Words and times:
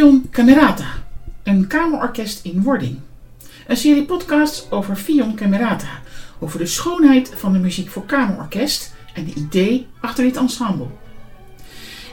Fion 0.00 0.28
Camerata, 0.30 0.86
een 1.42 1.66
kamerorkest 1.66 2.44
in 2.44 2.62
wording. 2.62 2.98
Een 3.66 3.76
serie 3.76 4.04
podcasts 4.04 4.70
over 4.70 4.96
Fion 4.96 5.34
Camerata, 5.34 6.00
over 6.38 6.58
de 6.58 6.66
schoonheid 6.66 7.32
van 7.36 7.52
de 7.52 7.58
muziek 7.58 7.90
voor 7.90 8.06
kamerorkest 8.06 8.94
en 9.14 9.24
de 9.24 9.34
idee 9.34 9.86
achter 10.00 10.24
dit 10.24 10.36
ensemble. 10.36 10.86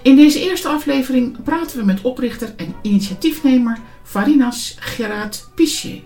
In 0.01 0.15
deze 0.15 0.39
eerste 0.39 0.67
aflevering 0.67 1.43
praten 1.43 1.77
we 1.77 1.85
met 1.85 2.01
oprichter 2.01 2.53
en 2.57 2.75
initiatiefnemer 2.81 3.77
Farinas 4.03 4.75
Gerard 4.79 5.49
Piché. 5.55 6.01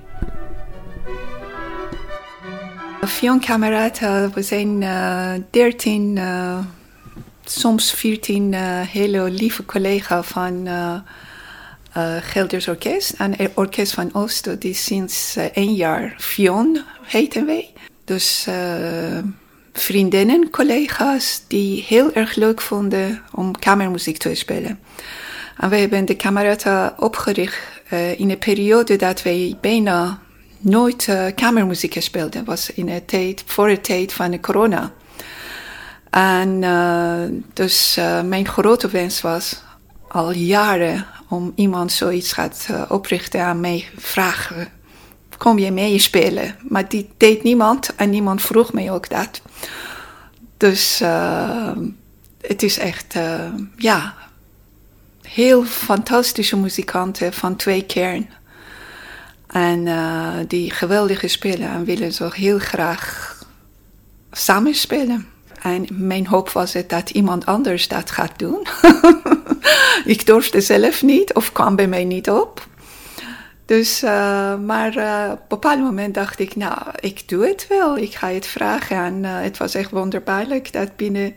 Fion 3.05 3.39
Camerata, 3.39 4.29
we 4.29 4.41
zijn 4.41 4.81
uh, 4.81 5.33
13, 5.49 6.15
uh, 6.15 6.59
soms 7.45 7.91
14 7.91 8.51
uh, 8.51 8.81
hele 8.81 9.29
lieve 9.29 9.65
collega's 9.65 10.27
van 10.27 10.67
uh, 11.97 12.15
Gelders 12.21 12.67
Orkest. 12.67 13.13
Een 13.17 13.49
orkest 13.53 13.93
van 13.93 14.09
Oosten 14.13 14.59
die 14.59 14.73
sinds 14.73 15.37
één 15.53 15.73
jaar 15.73 16.15
Fion 16.17 16.81
heten 17.03 17.45
wij. 17.45 17.73
Dus 18.05 18.47
vriendinnen, 19.73 20.49
collega's 20.49 21.43
die 21.47 21.85
heel 21.87 22.13
erg 22.13 22.35
leuk 22.35 22.61
vonden 22.61 23.21
om 23.33 23.59
kamermuziek 23.59 24.17
te 24.17 24.35
spelen. 24.35 24.79
En 25.57 25.69
we 25.69 25.75
hebben 25.75 26.05
de 26.05 26.15
Camerata 26.15 26.95
opgericht 26.99 27.57
in 28.17 28.29
een 28.29 28.37
periode 28.37 28.95
dat 28.95 29.21
wij 29.21 29.57
bijna 29.61 30.19
nooit 30.61 31.07
uh, 31.07 31.25
kamermuziek 31.35 31.93
gespeeld. 31.93 32.33
Dat 32.33 32.45
was 32.45 32.71
in 32.73 32.85
de 32.85 33.05
tijd, 33.05 33.43
voor 33.45 33.67
de 33.67 33.81
tijd 33.81 34.13
van 34.13 34.39
corona. 34.39 34.91
En 36.09 36.61
uh, 36.61 37.39
dus 37.53 37.97
uh, 37.99 38.21
mijn 38.21 38.47
grote 38.47 38.87
wens 38.87 39.21
was 39.21 39.61
al 40.11 40.31
jaren 40.31 41.05
om 41.27 41.51
iemand 41.55 41.91
zoiets 41.91 42.33
gaat 42.33 42.67
oprichten 42.89 43.39
en 43.39 43.59
mij 43.59 43.87
vragen: 43.97 44.67
kom 45.37 45.59
je 45.59 45.71
mee 45.71 45.99
spelen? 45.99 46.55
Maar 46.67 46.89
die 46.89 47.09
deed 47.17 47.43
niemand 47.43 47.95
en 47.95 48.09
niemand 48.09 48.41
vroeg 48.41 48.73
mij 48.73 48.91
ook 48.91 49.09
dat. 49.09 49.41
Dus 50.57 51.01
het 52.41 52.63
is 52.63 52.77
echt, 52.77 53.15
ja, 53.75 54.15
heel 55.21 55.63
fantastische 55.65 56.57
muzikanten 56.57 57.33
van 57.33 57.55
twee 57.55 57.85
kern. 57.85 58.29
En 59.47 59.87
die 60.47 60.71
geweldige 60.71 61.27
spelen 61.27 61.69
en 61.69 61.85
willen 61.85 62.13
zo 62.13 62.29
heel 62.29 62.59
graag 62.59 63.35
samen 64.31 64.75
spelen. 64.75 65.30
En 65.61 65.87
mijn 65.91 66.27
hoop 66.27 66.49
was 66.49 66.73
het 66.73 66.89
dat 66.89 67.09
iemand 67.09 67.45
anders 67.45 67.87
dat 67.87 68.11
gaat 68.11 68.39
doen. 68.39 68.67
ik 70.13 70.25
durfde 70.25 70.61
zelf 70.61 71.03
niet 71.03 71.33
of 71.33 71.51
kwam 71.51 71.75
bij 71.75 71.87
mij 71.87 72.03
niet 72.03 72.29
op. 72.29 72.67
Dus, 73.65 74.03
uh, 74.03 74.09
maar 74.57 74.97
uh, 74.97 75.27
op 75.31 75.39
een 75.39 75.45
bepaald 75.47 75.79
moment 75.79 76.13
dacht 76.13 76.39
ik, 76.39 76.55
nou, 76.55 76.77
ik 76.99 77.29
doe 77.29 77.47
het 77.47 77.67
wel. 77.69 77.97
Ik 77.97 78.13
ga 78.13 78.27
het 78.27 78.45
vragen. 78.45 78.97
En 78.97 79.23
het 79.23 79.57
was 79.57 79.75
echt 79.75 79.91
wonderbaarlijk 79.91 80.73
dat 80.73 80.95
binnen 80.95 81.35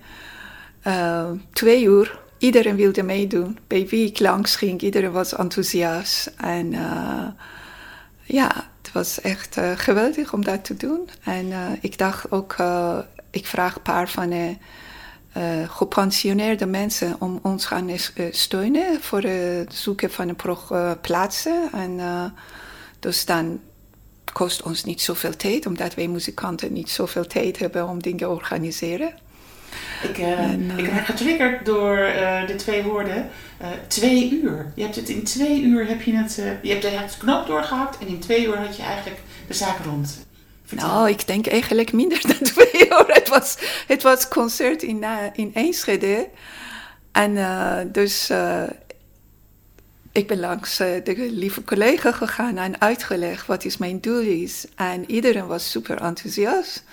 twee 1.52 1.84
uur 1.84 2.18
iedereen 2.38 2.76
wilde 2.76 3.02
meedoen. 3.02 3.58
Bij 3.66 3.86
wie 3.86 4.06
ik 4.06 4.20
langs 4.20 4.56
ging, 4.56 4.80
iedereen 4.80 5.12
was 5.12 5.34
enthousiast. 5.34 6.32
En 6.36 6.70
ja, 8.22 8.50
het 8.82 8.92
was 8.92 9.20
echt 9.20 9.60
geweldig 9.74 10.32
om 10.32 10.44
dat 10.44 10.64
te 10.64 10.76
doen. 10.76 11.08
En 11.24 11.52
ik 11.80 11.98
dacht 11.98 12.30
ook, 12.30 12.56
ik 13.34 13.46
vraag 13.46 13.74
een 13.74 13.82
paar 13.82 14.08
van 14.08 14.30
de 14.30 14.56
gepensioneerde 15.68 16.66
mensen 16.66 17.16
om 17.18 17.38
ons 17.42 17.66
gaan 17.66 17.90
steunen 18.30 19.02
voor 19.02 19.20
het 19.22 19.74
zoeken 19.74 20.10
van 20.10 20.28
een 20.28 20.36
plaatsen. 21.00 21.68
En 21.72 22.00
dus 22.98 23.24
dan 23.24 23.60
kost 24.32 24.62
ons 24.62 24.84
niet 24.84 25.00
zoveel 25.00 25.36
tijd, 25.36 25.66
omdat 25.66 25.94
wij 25.94 26.08
muzikanten 26.08 26.72
niet 26.72 26.90
zoveel 26.90 27.26
tijd 27.26 27.58
hebben 27.58 27.88
om 27.88 28.02
dingen 28.02 28.18
te 28.18 28.28
organiseren. 28.28 29.14
Ik, 30.02 30.18
uh, 30.18 30.38
en, 30.38 30.60
uh, 30.60 30.78
ik 30.78 30.84
ben 30.84 31.04
getriggerd 31.04 31.64
door 31.64 31.98
uh, 31.98 32.46
de 32.46 32.54
twee 32.56 32.82
woorden 32.82 33.30
twee 33.86 34.40
uur. 34.42 34.72
Je 34.74 34.82
hebt 34.82 34.96
het 34.96 35.08
in 35.08 35.24
twee 35.24 35.62
uur 35.62 35.86
heb 35.86 36.02
je 36.02 36.16
het, 36.16 36.34
je 36.62 36.68
hebt 36.68 36.82
de 36.82 37.18
knoop 37.18 37.46
doorgehakt 37.46 37.98
en 37.98 38.06
in 38.06 38.18
twee 38.18 38.46
uur 38.46 38.56
had 38.56 38.76
je 38.76 38.82
eigenlijk 38.82 39.20
de 39.46 39.54
zaak 39.54 39.78
rond. 39.84 40.23
Nou, 40.74 41.08
ik 41.08 41.26
denk 41.26 41.46
eigenlijk 41.46 41.92
minder 41.92 42.20
dan 42.28 42.42
twee 42.42 42.88
uur. 42.88 43.04
Het 43.06 43.28
was, 43.28 43.56
het 43.86 44.02
was 44.02 44.28
concert 44.28 44.82
in, 44.82 45.04
in 45.34 45.54
Enschede. 45.54 46.28
En 47.12 47.34
dus 47.92 48.30
ik 50.12 50.26
ben 50.26 50.40
langs 50.40 50.76
de 50.76 51.30
lieve 51.30 51.64
collega 51.64 52.12
gegaan 52.12 52.56
en 52.56 52.80
uitgelegd 52.80 53.46
wat 53.46 53.64
is 53.64 53.76
mijn 53.76 54.00
doel 54.00 54.20
is. 54.20 54.66
En 54.74 55.10
iedereen 55.10 55.46
was 55.46 55.70
super 55.70 56.00
enthousiast. 56.00 56.84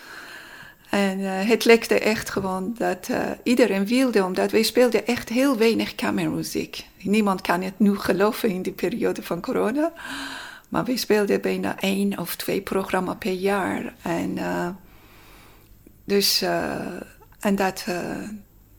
En 0.90 1.20
het 1.20 1.66
lekte 1.66 2.00
echt 2.00 2.30
gewoon 2.30 2.75
dat 2.78 3.09
iedereen 3.44 3.86
wilde, 3.86 4.24
omdat 4.24 4.52
wij 4.52 4.64
speelden 4.64 5.08
echt 5.08 5.30
heel 5.30 5.58
weinig 5.58 5.96
kamermuziek. 5.96 6.86
Niemand 7.02 7.41
kan 7.41 7.62
het 7.62 7.80
nu 7.80 7.97
geloven 7.97 8.50
in 8.50 8.62
die 8.62 8.74
periode 8.74 9.24
van 9.24 9.41
corona. 9.41 9.91
Maar 10.72 10.84
we 10.84 10.98
speelden 10.98 11.42
bijna 11.42 11.80
één 11.80 12.18
of 12.18 12.36
twee 12.36 12.62
programma's 12.62 13.16
per 13.20 13.32
jaar. 13.34 13.94
En 14.02 14.38
uh, 14.38 14.68
dus, 16.04 16.42
en 17.40 17.56
dat, 17.56 17.86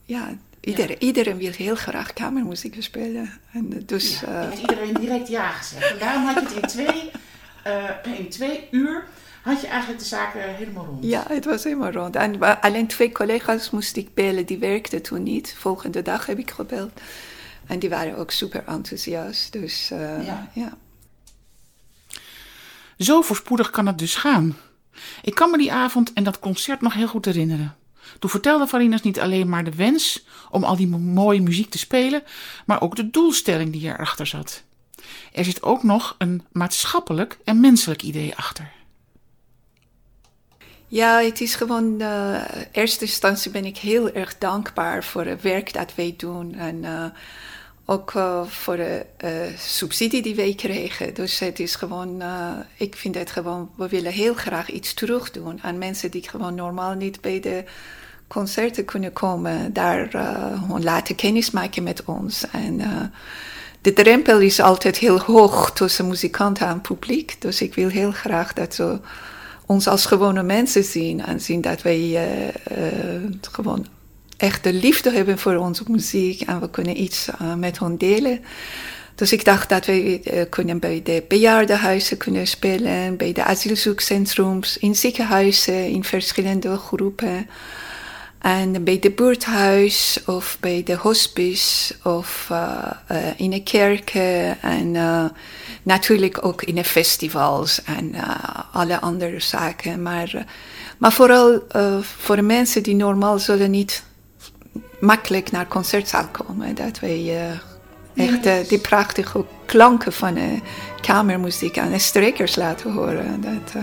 ja, 0.05 0.29
iedereen, 0.61 0.97
ja. 0.99 1.07
iedereen 1.07 1.37
wil 1.37 1.53
heel 1.53 1.75
graag 1.75 2.13
kamermuziek 2.13 2.77
spelen. 2.79 3.41
En 3.53 3.83
dus, 3.87 4.21
ja, 4.21 4.49
heeft 4.49 4.61
iedereen 4.61 4.95
direct 4.95 5.29
ja 5.29 5.51
gezegd. 5.51 5.93
En 5.93 5.99
daarom 5.99 6.25
had 6.25 6.35
je 6.35 6.45
het 6.45 6.63
in 6.63 6.69
twee, 6.69 7.11
in 8.19 8.29
twee 8.29 8.69
uur 8.71 9.05
had 9.43 9.61
je 9.61 9.67
eigenlijk 9.67 10.01
de 10.01 10.07
zaken 10.07 10.55
helemaal 10.55 10.85
rond. 10.85 11.05
Ja, 11.05 11.25
het 11.29 11.45
was 11.45 11.65
helemaal 11.65 11.91
rond. 11.91 12.17
En 12.17 12.61
alleen 12.61 12.87
twee 12.87 13.13
collega's 13.13 13.71
moest 13.71 13.97
ik 13.97 14.15
bellen, 14.15 14.47
die 14.47 14.59
werkten 14.59 15.03
toen 15.03 15.23
niet. 15.23 15.55
Volgende 15.59 16.03
dag 16.03 16.27
heb 16.27 16.39
ik 16.39 16.51
gebeld. 16.51 17.01
En 17.67 17.79
die 17.79 17.89
waren 17.89 18.17
ook 18.17 18.31
super 18.31 18.65
enthousiast. 18.67 19.53
Dus 19.53 19.91
uh, 19.93 20.27
ja. 20.27 20.51
ja. 20.53 20.73
Zo 23.03 23.23
voorspoedig 23.23 23.71
kan 23.71 23.87
het 23.87 23.99
dus 23.99 24.15
gaan. 24.15 24.57
Ik 25.23 25.35
kan 25.35 25.51
me 25.51 25.59
die 25.59 25.73
avond 25.73 26.13
en 26.13 26.25
dat 26.25 26.39
concert 26.39 26.81
nog 26.81 26.95
heel 26.95 27.09
goed 27.09 27.25
herinneren. 27.25 27.77
Toen 28.19 28.31
vertelde 28.31 28.67
Farinas 28.67 29.03
niet 29.03 29.21
alleen 29.21 29.49
maar 29.49 29.65
de 29.65 29.75
wens 29.75 30.25
om 30.51 30.65
al 30.65 30.77
die 30.77 30.89
mooie 30.89 31.43
muziek 31.43 31.71
te 31.71 31.79
spelen, 31.79 32.23
maar 32.67 32.81
ook 32.81 32.97
de 32.97 33.11
doelstelling 33.11 33.73
die 33.73 33.83
erachter 33.83 34.27
zat. 34.27 34.63
Er 35.33 35.45
zit 35.45 35.63
ook 35.63 35.83
nog 35.83 36.15
een 36.19 36.43
maatschappelijk 36.53 37.39
en 37.45 37.61
menselijk 37.61 38.03
idee 38.03 38.37
achter. 38.37 38.71
Ja, 40.87 41.21
het 41.21 41.41
is 41.41 41.55
gewoon, 41.55 42.01
uh, 42.01 42.43
eerste 42.73 43.05
instantie 43.05 43.51
ben 43.51 43.65
ik 43.65 43.77
heel 43.79 44.13
erg 44.13 44.39
dankbaar 44.39 45.05
voor 45.05 45.25
het 45.25 45.43
werk 45.43 45.73
dat 45.73 45.95
wij 45.95 46.15
doen. 46.17 46.55
En 46.55 46.77
uh, 46.77 47.05
ook 47.87 48.13
uh, 48.13 48.47
voor 48.47 48.77
de 48.77 49.05
subsidie 49.59 50.23
die 50.23 50.35
wij 50.35 50.55
kregen. 50.55 51.15
Dus 51.15 51.39
het 51.39 51.61
is 51.61 51.75
gewoon, 51.75 52.23
ik 52.77 52.97
vind 52.97 53.15
het 53.15 53.31
gewoon, 53.31 53.71
we 53.77 53.89
willen 53.89 54.13
heel 54.13 54.35
graag 54.35 54.71
iets 54.71 54.95
terug 54.95 55.31
doen 55.31 55.59
aan 55.63 55.79
mensen 55.79 56.11
die 56.11 56.29
gewoon 56.29 56.55
normaal 56.55 56.95
niet 56.95 57.21
bij 57.21 57.41
de 57.41 57.65
concerten 58.29 58.85
kunnen 58.85 59.13
komen. 59.13 59.73
Daar 59.73 60.09
gewoon 60.61 60.83
laten 60.83 61.15
kennismaken 61.15 61.83
met 61.83 62.05
ons. 62.05 62.47
En 62.51 62.81
de 63.81 63.93
drempel 63.93 64.41
is 64.41 64.61
altijd 64.61 64.99
heel 64.99 65.21
hoog 65.21 65.73
tussen 65.73 66.09
muzikanten 66.09 66.67
en 66.67 66.81
publiek. 66.81 67.41
Dus 67.41 67.63
ik 67.63 67.75
wil 67.75 67.89
heel 67.89 68.13
graag 68.13 68.53
dat 68.53 68.75
zo 68.75 69.01
ons 69.67 69.89
als 69.89 70.07
gewone 70.07 70.43
mensen 70.43 70.85
zien 70.85 71.25
en 71.25 71.41
zien 71.41 71.61
dat 71.61 71.83
wij 71.83 72.21
gewoon 73.41 73.87
echt 74.43 74.65
de 74.65 74.73
liefde 74.73 75.11
hebben 75.11 75.39
voor 75.39 75.57
onze 75.57 75.85
muziek 75.87 76.41
en 76.41 76.61
we 76.61 76.71
kunnen 76.71 77.03
iets 77.03 77.29
uh, 77.29 77.55
met 77.55 77.79
hen 77.79 77.99
delen. 77.99 78.41
Dus 79.15 79.33
ik 79.33 79.45
dacht 79.45 79.69
dat 79.69 79.87
we 79.87 80.47
kunnen 80.51 80.79
bij 80.79 81.01
de 81.05 81.25
bejaardenhuizen 81.29 82.17
kunnen 82.17 82.47
spelen, 82.47 83.17
bij 83.17 83.33
de 83.33 83.45
asielzoekcentrums, 83.45 84.79
in 84.79 84.97
ziekenhuizen, 84.97 85.89
in 85.89 86.05
verschillende 86.05 86.77
groepen. 86.77 87.49
En 88.39 88.85
bij 88.85 88.99
de 88.99 89.11
buurthuis 89.11 90.21
of 90.27 90.57
bij 90.61 90.83
de 90.83 90.95
hospice 90.95 91.95
of 92.03 92.53
in 93.37 93.53
een 93.53 93.63
kerk 93.63 94.11
en 94.61 94.97
Natuurlijk 95.83 96.45
ook 96.45 96.63
in 96.63 96.75
de 96.75 96.85
festivals 96.85 97.83
en 97.83 98.15
alle 98.73 99.01
andere 99.01 99.41
zaken. 99.41 100.03
Maar, 100.03 100.47
maar 100.99 101.13
vooral 101.13 101.63
voor 102.01 102.37
de 102.37 102.43
mensen 102.43 102.83
die 102.83 102.95
normaal 102.95 103.39
zullen 103.39 103.71
niet 103.71 104.03
makkelijk 105.03 105.51
naar 105.51 105.69
concertzaal 105.69 106.29
komen. 106.29 106.75
Dat 106.75 106.99
wij 106.99 107.51
echt 108.15 108.69
die 108.69 108.79
prachtige 108.79 109.45
klanken 109.67 110.13
van 110.13 110.35
de 110.35 110.59
kamermuziek 111.01 111.79
aan 111.79 111.91
de 111.91 111.99
strekers 111.99 112.57
laten 112.57 112.93
horen. 112.93 113.41
Dat, 113.41 113.83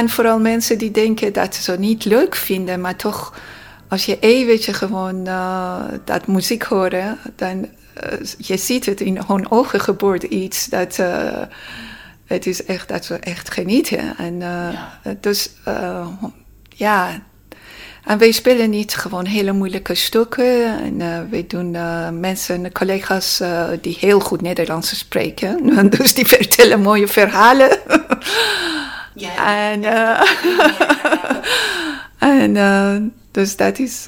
En 0.00 0.08
vooral 0.08 0.38
mensen 0.38 0.78
die 0.78 0.90
denken 0.90 1.32
dat 1.32 1.54
ze 1.54 1.70
het 1.70 1.80
niet 1.80 2.04
leuk 2.04 2.34
vinden, 2.36 2.80
maar 2.80 2.96
toch, 2.96 3.34
als 3.88 4.04
je 4.04 4.18
eventjes 4.20 4.76
gewoon 4.76 5.28
uh, 5.28 5.84
dat 6.04 6.26
muziek 6.26 6.62
horen, 6.62 7.18
dan 7.36 7.56
uh, 7.58 8.18
je 8.38 8.56
ziet 8.56 8.86
het 8.86 9.00
in 9.00 9.20
hun 9.26 9.50
ogen 9.50 9.80
gebeurt 9.80 10.22
iets 10.22 10.66
dat 10.66 10.98
uh, 10.98 11.42
het 12.26 12.46
is 12.46 12.64
echt 12.64 12.88
dat 12.88 13.04
ze 13.04 13.14
echt 13.14 13.50
genieten. 13.50 14.16
En 14.16 14.40
ja. 14.40 15.16
dus 15.20 15.50
ja, 16.68 17.20
en 18.04 18.18
wij 18.18 18.32
spelen 18.32 18.70
niet 18.70 18.94
gewoon 18.94 19.26
hele 19.26 19.52
moeilijke 19.52 19.94
stukken. 19.94 20.78
En 20.82 21.00
uh, 21.00 21.18
wij 21.30 21.44
doen 21.48 21.74
uh, 21.74 22.08
mensen, 22.10 22.72
collega's 22.72 23.40
uh, 23.40 23.68
die 23.80 23.96
heel 24.00 24.20
goed 24.20 24.40
Nederlands 24.40 24.98
spreken. 24.98 25.90
dus 25.98 26.14
die 26.14 26.26
vertellen 26.26 26.80
mooie 26.80 27.08
verhalen. 27.08 27.78
Ja, 29.20 29.70
en 29.70 29.84
en 32.54 33.14
dus 33.30 33.56
dat 33.56 33.78
is 33.78 34.06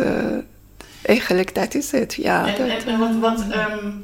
eigenlijk 1.02 1.54
dat 1.54 1.74
is 1.74 1.90
het. 1.90 2.14
Ja, 2.14 2.46
en, 2.46 2.68
dat, 2.68 2.84
en, 2.84 2.98
wat, 2.98 3.16
wat, 3.20 3.40
um, 3.40 4.02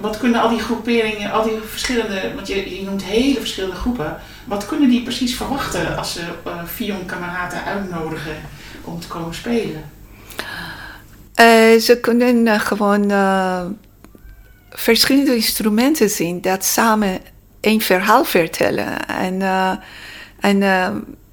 wat 0.00 0.18
kunnen 0.18 0.40
al 0.40 0.48
die 0.48 0.60
groeperingen, 0.60 1.32
al 1.32 1.42
die 1.42 1.58
verschillende, 1.66 2.34
want 2.34 2.46
je, 2.46 2.76
je 2.76 2.84
noemt 2.84 3.04
hele 3.04 3.38
verschillende 3.38 3.76
groepen. 3.76 4.16
Wat 4.44 4.66
kunnen 4.66 4.88
die 4.88 5.02
precies 5.02 5.36
verwachten 5.36 5.96
als 5.96 6.12
ze 6.12 6.20
Fion 6.66 7.06
kameraden 7.06 7.64
uitnodigen? 7.64 8.36
om 8.84 9.00
te 9.00 9.06
komen 9.06 9.34
spelen? 9.34 9.90
Uh, 11.40 11.80
ze 11.80 11.98
kunnen 12.00 12.46
uh, 12.46 12.60
gewoon 12.60 13.10
uh, 13.10 13.64
verschillende 14.70 15.34
instrumenten 15.34 16.10
zien 16.10 16.40
dat 16.40 16.64
samen 16.64 17.20
een 17.62 17.80
verhaal 17.80 18.24
vertellen. 18.24 19.06
En, 19.06 19.42
en 20.40 20.62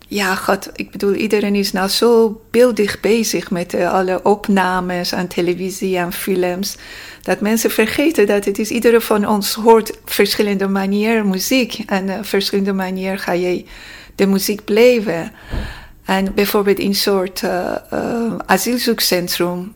ja, 0.07 0.35
God, 0.35 0.69
ik 0.75 0.91
bedoel, 0.91 1.13
iedereen 1.13 1.55
is 1.55 1.71
nou 1.71 1.89
zo 1.89 2.41
beeldig 2.51 2.99
bezig 2.99 3.51
met 3.51 3.73
alle 3.73 4.23
opnames 4.23 5.13
aan 5.13 5.27
televisie 5.27 5.97
en 5.97 6.13
films. 6.13 6.77
Dat 7.21 7.41
mensen 7.41 7.71
vergeten 7.71 8.27
dat 8.27 8.45
het 8.45 8.59
is, 8.59 8.69
iedereen 8.69 9.01
van 9.01 9.27
ons 9.27 9.53
hoort 9.53 9.99
verschillende 10.05 10.67
manieren 10.67 11.29
muziek. 11.29 11.83
En 11.85 12.25
verschillende 12.25 12.73
manieren 12.73 13.19
ga 13.19 13.31
je 13.31 13.65
de 14.15 14.27
muziek 14.27 14.63
blijven. 14.63 15.31
En 16.05 16.33
bijvoorbeeld 16.33 16.79
in 16.79 16.95
soort 16.95 17.43
asielzoekcentrum. 18.45 19.73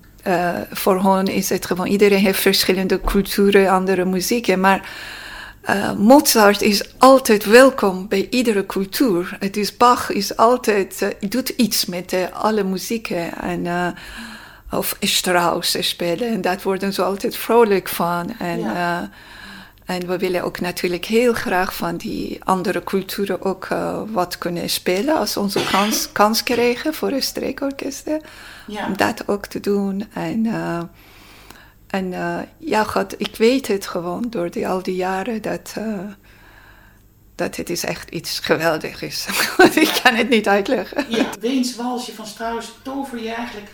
Voor 0.71 1.03
hen 1.03 1.27
is 1.27 1.49
het 1.49 1.65
gewoon, 1.65 1.87
iedereen 1.87 2.19
heeft 2.19 2.39
verschillende 2.39 3.01
culturen, 3.01 3.69
andere 3.69 4.05
muzieken. 4.05 4.59
Maar 4.59 4.89
Mozart 5.97 6.61
is 6.61 6.97
altijd 6.97 7.45
welkom 7.45 8.07
bij 8.07 8.27
iedere 8.29 8.65
cultuur. 8.65 9.35
Het 9.39 9.57
is 9.57 9.77
Bach 9.77 10.11
is 10.11 10.37
altijd, 10.37 11.15
doet 11.29 11.49
iets 11.49 11.85
met 11.85 12.15
alle 12.33 12.63
muzieken. 12.63 13.37
En, 13.37 13.95
of 14.71 14.95
Strauss 14.99 15.89
spelen. 15.89 16.27
En 16.27 16.41
dat 16.41 16.61
worden 16.61 16.93
ze 16.93 17.03
altijd 17.03 17.35
vrolijk 17.35 17.87
van. 17.87 18.37
En, 18.39 18.59
ja. 18.59 19.09
En 19.85 20.07
we 20.07 20.17
willen 20.17 20.43
ook 20.43 20.59
natuurlijk 20.59 21.05
heel 21.05 21.33
graag 21.33 21.75
van 21.75 21.97
die 21.97 22.43
andere 22.43 22.83
culturen 22.83 23.41
ook 23.41 23.67
uh, 23.71 24.01
wat 24.11 24.37
kunnen 24.37 24.69
spelen 24.69 25.17
als 25.17 25.37
onze 25.37 25.63
kans, 25.71 26.11
kans 26.11 26.43
krijgen 26.43 26.93
voor 26.93 27.11
een 27.11 27.21
streekorkesten. 27.21 28.21
Ja. 28.67 28.87
Om 28.87 28.97
dat 28.97 29.27
ook 29.27 29.45
te 29.45 29.59
doen. 29.59 30.05
En, 30.13 30.45
uh, 30.45 30.79
en 31.93 32.11
uh, 32.11 32.39
ja, 32.57 32.83
God, 32.83 33.19
ik 33.19 33.35
weet 33.35 33.67
het 33.67 33.87
gewoon 33.87 34.25
door 34.29 34.49
die, 34.49 34.67
al 34.67 34.83
die 34.83 34.95
jaren 34.95 35.41
dat, 35.41 35.73
dat 37.35 37.55
het 37.55 37.69
is 37.69 37.83
echt 37.83 38.09
iets 38.09 38.39
geweldigs 38.39 39.01
is. 39.01 39.27
ik 39.75 39.99
kan 40.03 40.15
het 40.15 40.29
niet 40.29 40.47
uitleggen. 40.47 41.05
Ja, 41.09 41.29
Weens 41.39 41.75
walsje 41.75 42.13
van 42.13 42.27
Strauss 42.27 42.71
tover 42.83 43.23
je 43.23 43.33
eigenlijk 43.33 43.71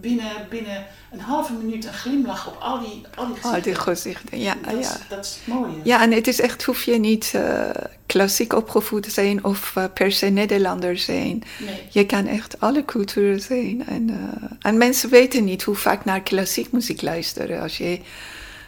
binnen, 0.00 0.46
binnen 0.50 0.86
een 1.12 1.20
halve 1.20 1.52
minuut 1.52 1.84
een 1.84 1.92
glimlach 1.92 2.46
op 2.48 2.56
al 2.60 2.80
die, 2.80 3.02
al 3.14 3.26
die 3.26 3.34
gezichten. 3.34 3.52
Al 3.54 3.62
die 3.62 3.74
gezichten, 3.74 4.40
ja. 4.40 4.54
Dat, 4.62 4.72
ja. 4.72 4.78
Is, 4.78 4.98
dat 5.08 5.24
is 5.24 5.38
mooi. 5.44 5.72
Ja, 5.82 6.02
en 6.02 6.12
het 6.12 6.26
is 6.26 6.40
echt, 6.40 6.64
hoef 6.64 6.82
je 6.82 6.98
niet 6.98 7.32
uh, 7.36 7.70
klassiek 8.06 8.52
opgevoed 8.52 9.02
te 9.02 9.10
zijn 9.10 9.44
of 9.44 9.74
uh, 9.78 9.84
per 9.94 10.12
se 10.12 10.26
Nederlander 10.26 10.98
zijn. 10.98 11.42
Nee. 11.58 11.82
Je 11.90 12.06
kan 12.06 12.26
echt 12.26 12.60
alle 12.60 12.84
culturen 12.84 13.40
zijn. 13.40 13.86
En, 13.86 14.10
uh, 14.10 14.16
en 14.60 14.78
mensen 14.78 15.10
weten 15.10 15.44
niet 15.44 15.62
hoe 15.62 15.74
vaak 15.74 16.04
naar 16.04 16.20
klassiek 16.20 16.72
muziek 16.72 17.02
luisteren. 17.02 17.60
Als 17.60 17.78
je 17.78 18.00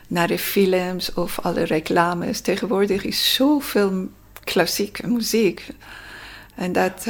naar 0.08 0.28
de 0.28 0.38
films 0.38 1.14
of 1.14 1.40
alle 1.40 1.62
reclames. 1.62 2.40
Tegenwoordig 2.40 3.04
is 3.04 3.34
zoveel 3.34 4.08
klassieke 4.44 5.06
muziek. 5.06 5.66
En 6.54 6.72
dat 6.72 7.06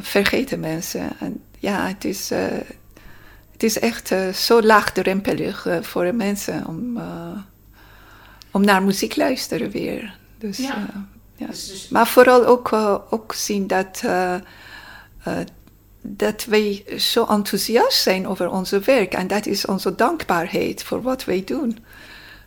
vergeten 0.00 0.60
mensen. 0.60 1.10
En 1.18 1.40
ja, 1.58 1.86
het 1.86 2.04
is 2.04 2.30
het 3.62 3.70
is 3.70 3.78
echt 3.78 4.10
uh, 4.10 4.28
zo 4.28 4.62
laagdrempelig 4.62 5.66
uh, 5.66 5.82
voor 5.82 6.04
de 6.04 6.12
mensen 6.12 6.66
om, 6.66 6.96
uh, 6.96 7.38
om 8.50 8.64
naar 8.64 8.82
muziek 8.82 9.16
luisteren 9.16 9.70
weer. 9.70 10.18
Dus, 10.38 10.56
ja. 10.56 10.86
ja. 11.36 11.46
Dus, 11.46 11.68
dus... 11.68 11.88
Maar 11.88 12.06
vooral 12.06 12.46
ook, 12.46 12.72
ook 13.10 13.32
zien 13.34 13.66
dat, 13.66 14.02
dat 16.00 16.44
wij 16.44 16.84
zo 16.98 17.24
enthousiast 17.24 18.02
zijn 18.02 18.26
over 18.26 18.50
onze 18.50 18.80
werk. 18.80 19.14
En 19.14 19.26
dat 19.26 19.46
is 19.46 19.66
onze 19.66 19.94
dankbaarheid 19.94 20.82
voor 20.82 21.02
wat 21.02 21.24
wij 21.24 21.44
doen. 21.44 21.78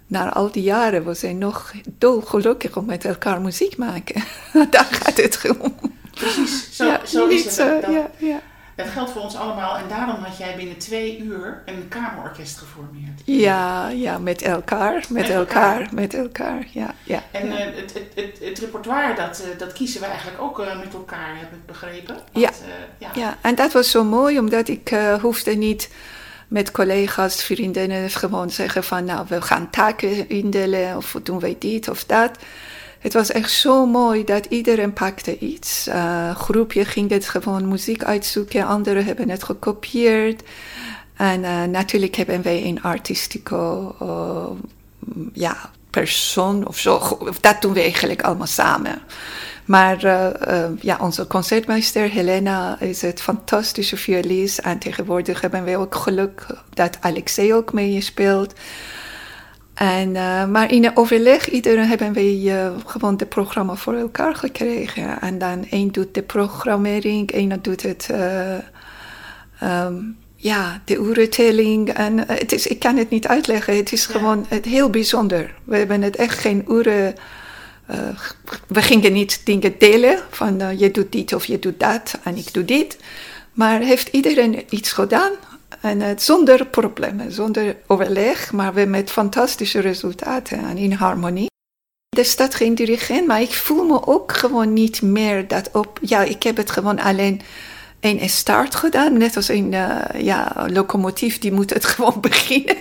Na 0.08 0.34
al 0.34 0.52
die 0.52 0.64
jaren, 0.64 1.06
we 1.06 1.14
zijn 1.14 1.38
nog 1.38 1.74
dolgelukkig 1.98 2.78
om 2.78 2.86
met 2.86 3.06
elkaar 3.06 3.42
muziek 3.42 3.78
maken. 3.78 4.24
Daar 4.70 4.88
gaat 4.92 5.18
het 5.18 5.42
om. 5.60 5.76
Precies, 6.12 6.76
zo, 6.76 6.86
ja, 6.86 7.06
zo 7.06 7.28
is 7.28 7.58
het. 7.58 7.86
ja, 7.88 8.12
ja. 8.18 8.42
Dat 8.76 8.88
geldt 8.88 9.12
voor 9.12 9.22
ons 9.22 9.36
allemaal 9.36 9.78
en 9.78 9.88
daarom 9.90 10.24
had 10.24 10.38
jij 10.38 10.56
binnen 10.56 10.78
twee 10.78 11.20
uur 11.20 11.62
een 11.66 11.88
kamerorkest 11.88 12.58
geformeerd. 12.58 13.22
Ja, 13.24 13.88
ja, 13.88 14.18
met 14.18 14.42
elkaar, 14.42 14.94
met, 14.94 15.10
met 15.10 15.30
elkaar, 15.30 15.80
elkaar, 15.80 15.94
met 15.94 16.14
elkaar, 16.14 16.68
ja. 16.72 16.94
ja 17.04 17.24
en 17.32 17.48
ja. 17.48 17.54
Uh, 17.54 17.76
het, 17.76 17.94
het, 17.94 18.08
het, 18.16 18.40
het, 18.42 18.60
repertoire, 18.60 19.16
dat, 19.16 19.44
uh, 19.46 19.60
dat 19.60 19.74
kiezen 19.74 20.02
we 20.02 20.08
eigenlijk 20.08 20.42
ook 20.42 20.60
uh, 20.60 20.80
met 20.80 20.94
elkaar, 20.94 21.38
heb 21.38 21.52
ik 21.52 21.66
begrepen. 21.66 22.16
Want, 22.16 22.44
ja. 22.44 22.52
ja. 22.98 23.10
ja, 23.16 23.38
en 23.42 23.56
dat 23.56 23.74
was 23.74 23.92
zo 23.92 24.04
mooi, 24.04 24.40
omdat 24.40 24.68
ik 24.68 24.96
hoefde 25.22 25.56
niet 25.56 25.90
met 26.48 26.72
collega's, 26.72 27.44
vriendinnen 27.44 28.10
gewoon 28.10 28.50
zeggen 28.50 28.84
van, 28.84 29.06
nou, 29.06 29.26
we 29.28 29.42
gaan 29.42 29.70
taken 29.70 30.30
indelen 30.30 30.98
of 30.98 31.16
doen 31.24 31.40
wij 31.40 31.56
dit 31.60 31.90
of 31.90 32.04
dat. 32.04 32.32
Het 33.06 33.14
was 33.14 33.32
echt 33.32 33.52
zo 33.52 33.86
mooi 33.86 34.24
dat 34.24 34.46
iedereen 34.46 34.94
pakte 34.94 35.40
iets. 35.40 35.88
Uh, 35.88 36.36
groepje 36.36 36.86
ging 36.86 37.10
het 37.10 37.28
gewoon 37.28 37.68
muziek 37.68 38.04
uitzoeken, 38.04 38.66
anderen 38.66 39.06
hebben 39.06 39.30
het 39.30 39.44
gekopieerd. 39.44 40.44
En 41.16 41.42
uh, 41.42 41.64
natuurlijk 41.64 42.16
hebben 42.16 42.42
wij 42.42 42.64
een 42.64 42.82
artistico 42.82 43.96
uh, 44.02 44.46
ja, 45.34 45.70
persoon 45.90 46.68
of 46.68 46.78
zo. 46.78 47.20
Dat 47.42 47.62
doen 47.62 47.74
we 47.74 47.82
eigenlijk 47.82 48.22
allemaal 48.22 48.48
samen. 48.48 49.02
Maar 49.66 50.00
ja, 50.82 50.98
onze 51.00 51.28
concertmeester 51.28 52.10
Helena 52.10 52.80
is 52.80 53.02
het 53.02 53.22
fantastische 53.22 53.98
violist. 53.98 54.58
En 54.58 54.80
tegenwoordig 54.80 55.42
hebben 55.42 55.64
wij 55.64 55.78
ook 55.78 55.96
geluk 55.96 56.46
dat 56.74 56.98
Alexei 57.02 57.54
ook 57.54 57.74
meespeelt. 57.74 58.54
En, 59.76 60.10
uh, 60.10 60.46
maar 60.46 60.72
in 60.72 60.86
een 60.86 60.98
overleg, 60.98 61.50
iedereen 61.50 61.88
hebben 61.88 62.14
wij 62.14 62.42
uh, 62.42 62.72
gewoon 62.86 63.16
het 63.18 63.30
programma 63.30 63.76
voor 63.76 63.94
elkaar 63.94 64.36
gekregen. 64.36 65.22
En 65.22 65.38
dan 65.38 65.66
één 65.70 65.92
doet 65.92 66.14
de 66.14 66.22
programmering, 66.22 67.32
één 67.32 67.60
doet 67.62 67.82
het, 67.82 68.08
uh, 68.12 68.58
um, 69.64 70.18
ja, 70.36 70.82
de 70.86 70.98
urentelling. 70.98 71.90
En 71.90 72.18
het 72.28 72.52
is, 72.52 72.68
ik 72.68 72.80
kan 72.80 72.98
het 72.98 73.10
niet 73.10 73.28
uitleggen, 73.28 73.76
het 73.76 73.92
is 73.92 74.06
ja. 74.06 74.12
gewoon 74.12 74.46
het 74.48 74.66
heel 74.66 74.90
bijzonder. 74.90 75.54
We 75.64 75.78
hebben 75.78 76.02
het 76.02 76.16
echt 76.16 76.40
geen 76.40 76.66
uren. 76.70 77.16
we 78.68 78.82
gingen 78.82 79.14
niet 79.14 79.42
dingen 79.46 79.76
delen 79.78 80.20
van 80.30 80.78
je 80.78 80.92
doet 80.92 81.12
dit 81.12 81.34
of 81.34 81.46
je 81.46 81.60
doet 81.60 81.80
dat 81.80 82.18
en 82.24 82.38
ik 82.38 82.54
doe 82.54 82.66
dit. 82.66 82.98
Maar 83.54 83.80
heeft 83.80 84.08
iedereen 84.08 84.64
iets 84.70 84.92
gedaan? 84.92 85.32
En 85.82 86.02
uh, 86.02 86.08
zonder 86.16 86.66
problemen, 86.66 87.32
zonder 87.32 87.76
overleg, 87.88 88.52
maar 88.52 88.74
we 88.74 88.86
met 88.86 89.12
fantastische 89.12 89.80
resultaten 89.80 90.60
en 90.60 90.78
in 90.78 90.92
harmonie. 90.92 91.50
Er 92.18 92.26
staat 92.26 92.56
geen 92.56 92.76
dirigent, 92.76 93.28
maar 93.28 93.42
ik 93.42 93.54
voel 93.54 93.84
me 93.84 94.08
ook 94.08 94.34
gewoon 94.34 94.74
niet 94.74 95.02
meer 95.02 95.48
dat 95.48 95.70
op. 95.74 96.00
Ja, 96.02 96.22
ik 96.22 96.44
heb 96.44 96.58
het 96.58 96.72
gewoon 96.72 97.00
alleen 97.00 97.42
een 98.00 98.30
start 98.30 98.76
gedaan, 98.76 99.18
net 99.18 99.36
als 99.36 99.48
een 99.48 99.72
uh, 99.72 99.98
ja, 100.18 100.68
locomotief, 100.72 101.40
die 101.40 101.52
moet 101.52 101.74
het 101.74 101.86
gewoon 101.96 102.18
beginnen. 102.22 102.78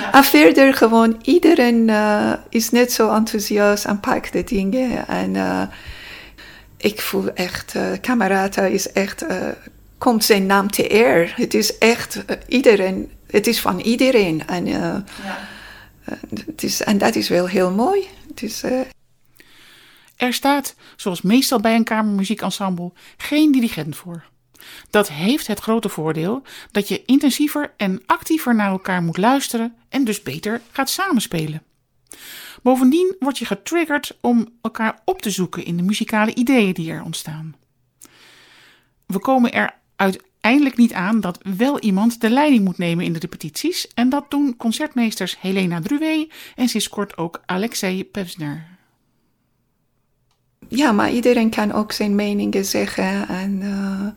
Ja. 0.00 0.12
En 0.12 0.24
verder 0.24 0.74
gewoon, 0.74 1.18
iedereen 1.22 1.88
uh, 1.88 2.32
is 2.48 2.70
net 2.70 2.92
zo 2.92 3.14
enthousiast 3.14 3.84
en 3.84 4.00
pakt 4.00 4.32
de 4.32 4.44
dingen. 4.44 5.08
En 5.08 5.36
ik 6.76 7.00
voel 7.00 7.30
echt, 7.34 7.74
Camerata 8.00 8.62
is 8.62 8.92
echt 8.92 9.24
komt 9.98 10.24
zijn 10.24 10.46
naam 10.46 10.70
te 10.70 10.92
eer. 10.92 11.32
Het 11.36 11.54
is 11.54 11.78
echt 11.78 12.16
uh, 12.16 12.36
iedereen, 12.48 13.10
het 13.26 13.46
is 13.46 13.60
van 13.60 13.80
iedereen. 13.80 14.46
En, 14.46 14.66
uh, 14.66 14.72
ja. 14.72 15.04
uh, 16.08 16.18
het 16.46 16.62
is, 16.62 16.82
en 16.82 16.98
dat 16.98 17.14
is 17.14 17.28
wel 17.28 17.46
heel 17.46 17.70
mooi. 17.70 18.06
Het 18.28 18.42
is, 18.42 18.62
Er 20.16 20.32
staat, 20.32 20.74
zoals 20.96 21.22
meestal 21.22 21.60
bij 21.60 21.74
een 21.74 21.84
kamermuziekensemble, 21.84 22.92
geen 23.16 23.52
dirigent 23.52 23.96
voor. 23.96 24.24
Dat 24.90 25.08
heeft 25.08 25.46
het 25.46 25.60
grote 25.60 25.88
voordeel 25.88 26.42
dat 26.70 26.88
je 26.88 27.04
intensiever 27.04 27.72
en 27.76 28.02
actiever 28.06 28.54
naar 28.54 28.70
elkaar 28.70 29.02
moet 29.02 29.16
luisteren 29.16 29.74
en 29.88 30.04
dus 30.04 30.22
beter 30.22 30.60
gaat 30.70 30.90
samenspelen. 30.90 31.62
Bovendien 32.62 33.16
word 33.18 33.38
je 33.38 33.44
getriggerd 33.44 34.18
om 34.20 34.48
elkaar 34.62 35.00
op 35.04 35.22
te 35.22 35.30
zoeken 35.30 35.64
in 35.64 35.76
de 35.76 35.82
muzikale 35.82 36.34
ideeën 36.34 36.72
die 36.72 36.92
er 36.92 37.02
ontstaan. 37.02 37.56
We 39.06 39.18
komen 39.18 39.52
er 39.52 39.77
uiteindelijk 39.98 40.76
niet 40.76 40.92
aan 40.92 41.20
dat 41.20 41.38
wel 41.56 41.78
iemand 41.80 42.20
de 42.20 42.30
leiding 42.30 42.64
moet 42.64 42.78
nemen 42.78 43.04
in 43.04 43.12
de 43.12 43.18
repetities 43.18 43.88
en 43.94 44.08
dat 44.08 44.30
doen 44.30 44.56
concertmeesters 44.56 45.40
Helena 45.40 45.80
Druwe 45.80 46.28
en 46.56 46.68
sinds 46.68 46.88
kort 46.88 47.16
ook 47.16 47.42
Alexei 47.46 48.04
Pevsner. 48.04 48.66
Ja, 50.68 50.92
maar 50.92 51.10
iedereen 51.10 51.50
kan 51.50 51.72
ook 51.72 51.92
zijn 51.92 52.14
meningen 52.14 52.64
zeggen 52.64 53.28
en... 53.28 53.60
Uh, 53.60 54.08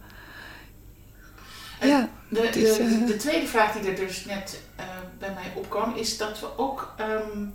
ja, 1.89 2.09
de, 2.29 2.49
dus, 2.53 2.77
de, 2.77 2.83
uh, 2.83 3.07
de, 3.07 3.15
tweede 3.15 3.47
vraag 3.47 3.73
die 3.73 3.89
er 3.89 3.95
dus 3.95 4.25
net 4.25 4.61
uh, 4.79 4.85
bij 5.19 5.33
mij 5.33 5.51
opkwam 5.55 5.95
is 5.95 6.17
dat 6.17 6.39
we 6.39 6.57
ook 6.57 6.95
um, 6.99 7.53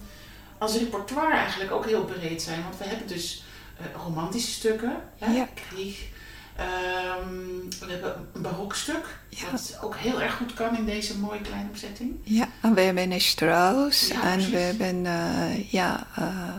als 0.59 0.77
repertoire 0.77 1.37
eigenlijk 1.37 1.71
ook 1.71 1.87
heel 1.87 2.05
breed 2.05 2.43
zijn. 2.43 2.63
Want 2.63 2.79
we 2.79 2.85
hebben 2.85 3.07
dus 3.07 3.45
romantische 4.05 4.51
stukken, 4.51 4.97
ja. 5.17 5.49
Krieg, 5.55 6.09
Um, 6.61 7.69
we 7.81 7.93
hebben 7.93 8.15
een 8.33 8.43
barokstuk, 8.43 9.19
ja. 9.29 9.51
wat 9.51 9.79
ook 9.83 9.97
heel 9.97 10.23
erg 10.23 10.35
goed 10.35 10.55
kan 10.55 10.77
in 10.77 10.85
deze 10.85 11.19
mooie 11.19 11.41
kleine 11.41 11.69
bezetting. 11.69 12.17
Ja, 12.23 12.49
en 12.61 12.75
we 12.75 12.81
hebben 12.81 13.13
een 13.13 13.21
Strauss 13.21 14.09
ja, 14.09 14.23
en 14.23 14.51
we 14.51 14.57
hebben, 14.59 15.05
uh, 15.05 15.73
ja, 15.73 16.07
uh, 16.19 16.55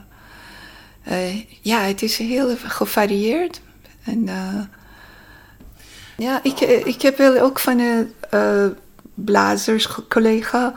uh, 1.12 1.44
ja, 1.62 1.80
het 1.80 2.01
is 2.01 2.18
heel 2.18 2.56
gevarieerd. 2.58 3.62
En 4.04 4.25
ja, 6.18 6.39
ik, 6.44 6.60
ik 6.60 7.01
heb 7.01 7.18
wel 7.18 7.39
ook 7.39 7.60
van 7.60 7.80
een 7.80 8.75
blazers 9.13 9.89
collega 10.10 10.74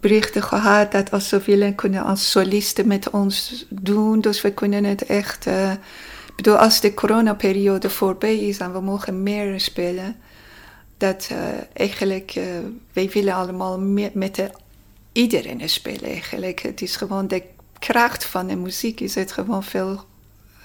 berichten 0.00 0.42
gehad 0.42 0.92
dat 0.92 1.10
als 1.10 1.28
ze 1.28 1.40
willen 1.40 1.74
kunnen 1.74 2.04
als 2.04 2.30
solisten 2.30 2.86
met 2.86 3.10
ons 3.10 3.66
doen. 3.68 4.20
Dus 4.20 4.40
we 4.40 4.52
kunnen 4.52 4.84
het 4.84 5.06
echt 5.06 5.46
bedoel, 6.36 6.56
als 6.56 6.80
de 6.80 6.94
coronaperiode 6.94 7.90
voorbij 7.90 8.38
is 8.38 8.58
en 8.58 8.72
we 8.72 8.80
mogen 8.80 9.22
meer 9.22 9.60
spelen, 9.60 10.16
dat 10.96 11.28
uh, 11.32 11.38
eigenlijk, 11.72 12.34
uh, 12.34 12.44
wij 12.92 13.10
willen 13.10 13.34
allemaal 13.34 13.80
meer 13.80 14.10
met 14.14 14.34
de, 14.34 14.50
iedereen 15.12 15.68
spelen 15.68 16.10
eigenlijk. 16.10 16.60
Het 16.60 16.82
is 16.82 16.96
gewoon 16.96 17.28
de 17.28 17.42
kracht 17.78 18.24
van 18.24 18.46
de 18.46 18.56
muziek 18.56 19.00
is 19.00 19.14
het 19.14 19.32
gewoon 19.32 19.64
veel 19.64 20.04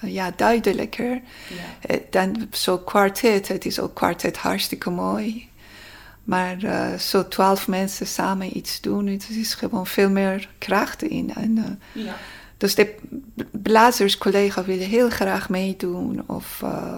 ja, 0.00 0.32
duidelijker 0.36 1.20
ja. 1.48 1.98
dan 2.10 2.48
zo'n 2.50 2.84
kwartet. 2.84 3.48
Het 3.48 3.64
is 3.64 3.80
ook 3.80 3.94
kwartet 3.94 4.36
hartstikke 4.36 4.90
mooi. 4.90 5.50
Maar 6.24 6.64
uh, 6.64 6.94
zo 6.94 7.28
twaalf 7.28 7.68
mensen 7.68 8.06
samen 8.06 8.56
iets 8.56 8.80
doen, 8.80 9.06
het 9.06 9.28
is 9.30 9.54
gewoon 9.54 9.86
veel 9.86 10.10
meer 10.10 10.48
kracht 10.58 11.02
in. 11.02 11.34
En, 11.34 11.80
ja. 11.92 12.16
Dus 12.62 12.74
de 12.74 12.94
blazerscollega 13.50 14.64
willen 14.64 14.86
heel 14.86 15.10
graag 15.10 15.48
meedoen. 15.48 16.22
Of 16.26 16.60
uh, 16.64 16.92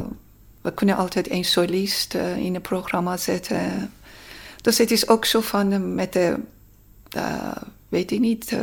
we 0.63 0.75
kunnen 0.75 0.97
altijd 0.97 1.31
een 1.31 1.45
solist 1.45 2.15
uh, 2.15 2.37
in 2.37 2.55
het 2.55 2.63
programma 2.63 3.17
zetten. 3.17 3.93
Dus 4.63 4.79
het 4.79 4.91
is 4.91 5.09
ook 5.09 5.25
zo 5.25 5.41
van 5.41 5.73
uh, 5.73 5.79
met 5.79 6.13
de, 6.13 6.37
weet 7.89 8.11
ik 8.11 8.21
niet, 8.21 8.57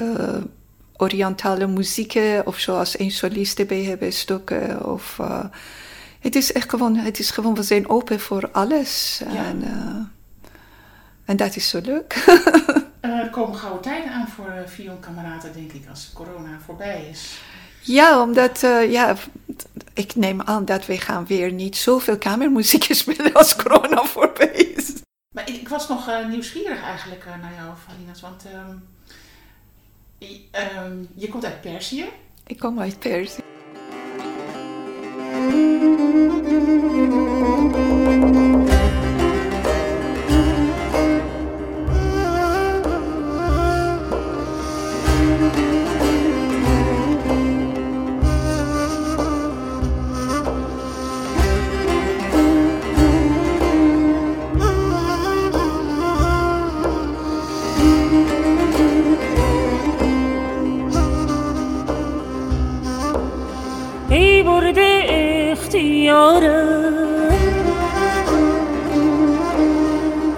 orientale 0.97 1.67
muziek 1.67 2.19
of 2.45 2.57
zoals 2.59 2.99
een 2.99 3.11
solist 3.11 3.59
erbij 3.59 3.83
hebben 3.83 4.13
stukken. 4.13 4.85
Of, 4.85 5.19
het 6.19 6.35
is 6.35 6.51
echt 6.51 6.69
gewoon, 6.69 6.95
het 6.95 7.19
is 7.19 7.31
gewoon, 7.31 7.55
we 7.55 7.63
zijn 7.63 7.89
open 7.89 8.19
voor 8.19 8.49
alles. 8.51 9.21
Ja. 9.33 9.45
En, 9.45 9.63
en 11.25 11.37
dat 11.37 11.55
is 11.55 11.69
zo 11.69 11.79
leuk. 11.83 12.15
Uh, 13.01 13.19
er 13.19 13.29
komen 13.29 13.55
gouden 13.55 13.81
tijden 13.81 14.11
Vionkameraden, 14.71 15.53
denk 15.53 15.71
ik, 15.71 15.89
als 15.89 16.11
corona 16.13 16.59
voorbij 16.65 17.07
is. 17.09 17.39
Ja, 17.81 18.21
omdat, 18.21 18.63
uh, 18.63 18.91
ja, 18.91 19.15
ik 19.93 20.15
neem 20.15 20.41
aan 20.41 20.65
dat 20.65 20.85
we 20.85 20.97
gaan 20.97 21.25
weer 21.25 21.51
niet 21.51 21.77
zoveel 21.77 22.17
kamermuziek 22.17 22.83
spelen 22.93 23.33
als 23.33 23.55
corona 23.55 24.03
voorbij 24.03 24.73
is. 24.75 24.93
Maar 25.35 25.49
ik, 25.49 25.55
ik 25.55 25.69
was 25.69 25.87
nog 25.87 26.07
uh, 26.07 26.27
nieuwsgierig 26.27 26.81
eigenlijk 26.83 27.25
naar 27.25 27.53
jou, 27.57 27.73
Valinas, 27.87 28.21
want 28.21 28.45
um, 28.45 28.83
je, 30.17 30.41
um, 30.77 31.09
je 31.15 31.29
komt 31.29 31.45
uit 31.45 31.61
Perzië. 31.61 32.05
Ik 32.47 32.59
kom 32.59 32.79
uit 32.79 32.99
Perzië. 32.99 33.41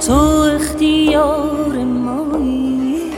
تو 0.08 0.14
اختیار 0.56 1.76
مایی 1.84 3.14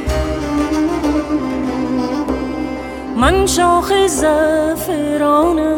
من 3.18 3.46
شاخ 3.46 4.08
زفرانه 4.08 5.76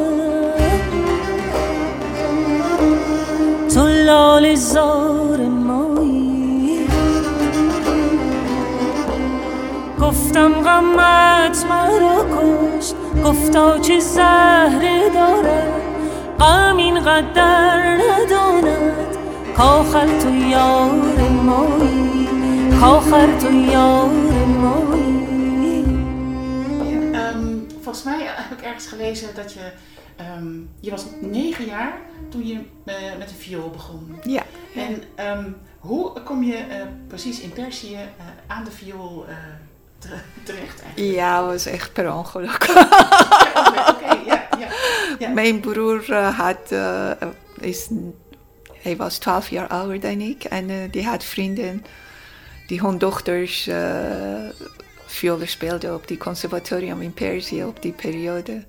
تو 3.73 3.87
لال 3.87 4.55
زار 4.55 5.39
مایی 5.41 6.87
گفتم 10.01 10.53
غمت 10.53 11.65
مرا 11.69 12.25
کشت 12.35 12.95
گفتا 13.25 13.79
چه 13.79 13.99
زهره 13.99 15.09
دارد 15.09 15.76
غم 16.38 16.76
اینقدر 16.76 17.96
نداند 17.96 19.16
کاخر 19.56 20.18
تو 20.20 20.30
یار 20.30 21.28
مایی 21.28 22.28
کاخر 22.80 23.38
تو 23.38 23.52
یار 23.52 24.46
مایی 24.46 25.22
um, 27.14 27.66
Volgens 27.82 28.04
mij 28.04 28.18
heb 28.20 28.58
ik 28.58 28.64
ergens 28.64 28.86
gelezen 28.86 29.34
dat 29.34 29.52
je 29.52 29.72
Um, 30.36 30.70
je 30.80 30.90
was 30.90 31.04
negen 31.20 31.64
jaar 31.64 31.98
toen 32.30 32.46
je 32.46 32.54
uh, 32.54 32.94
met 33.18 33.28
de 33.28 33.34
viool 33.34 33.70
begon. 33.70 34.18
Ja. 34.22 34.42
En 34.74 35.02
um, 35.38 35.56
hoe 35.78 36.20
kom 36.20 36.42
je 36.42 36.56
uh, 36.68 36.74
precies 37.08 37.40
in 37.40 37.52
Perzië 37.52 37.92
uh, 37.94 37.98
aan 38.46 38.64
de 38.64 38.70
viool 38.70 39.24
terecht 40.42 40.82
eigenlijk? 40.82 41.14
Ja, 41.16 41.44
was 41.44 41.66
echt 41.66 41.92
per 41.92 42.14
ongeluk. 42.14 42.68
Oké, 43.88 44.04
ja, 44.04 44.24
ja, 44.26 44.35
ja, 45.19 45.29
Mijn 45.29 45.59
broer 45.59 46.09
uh, 46.09 46.39
had, 46.39 46.71
uh, 46.71 47.11
is, 47.59 47.89
hij 48.81 48.95
was 48.95 49.17
12 49.17 49.49
jaar 49.49 49.67
ouder 49.67 49.99
dan 49.99 50.21
ik 50.21 50.43
en 50.43 50.69
uh, 50.69 50.75
die 50.91 51.05
had 51.05 51.23
vrienden 51.23 51.85
die 52.67 52.81
hun 52.81 52.97
dochters 52.97 53.69
violen 55.05 55.47
speelden 55.47 55.93
op 55.93 56.07
die 56.07 56.17
conservatorium 56.17 57.01
in 57.01 57.13
Perzië 57.13 57.63
op 57.63 57.81
die 57.81 57.91
periode. 57.91 58.65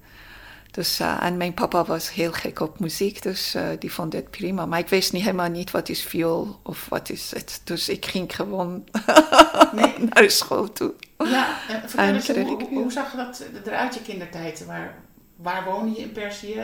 Dus, 0.70 1.00
uh, 1.00 1.24
en 1.24 1.36
mijn 1.36 1.54
papa 1.54 1.84
was 1.84 2.12
heel 2.12 2.32
gek 2.32 2.60
op 2.60 2.80
muziek, 2.80 3.22
dus 3.22 3.54
uh, 3.54 3.62
die 3.78 3.92
vond 3.92 4.12
het 4.12 4.30
prima. 4.30 4.66
Maar 4.66 4.78
ik 4.78 4.88
wist 4.88 5.12
niet 5.12 5.22
helemaal 5.22 5.48
niet 5.48 5.70
wat 5.70 5.88
is 5.88 6.02
viool 6.02 6.60
of 6.62 6.86
wat 6.88 7.10
is 7.10 7.30
het. 7.30 7.60
Dus 7.64 7.88
ik 7.88 8.06
ging 8.06 8.34
gewoon 8.34 8.84
nee. 9.72 9.94
naar 9.98 10.30
school 10.30 10.72
toe. 10.72 10.94
Ja, 11.18 11.56
en 11.68 11.90
vertel 11.90 12.14
eens, 12.14 12.28
hoe, 12.28 12.68
hoe, 12.68 12.92
zag 12.92 13.14
dat 13.14 13.44
eruit 13.64 13.94
je 13.94 14.02
kindertijd? 14.02 14.66
Waar, 14.66 14.94
waar 15.38 15.64
woonde 15.64 15.90
je 15.90 16.02
in 16.02 16.12
Perzië? 16.12 16.60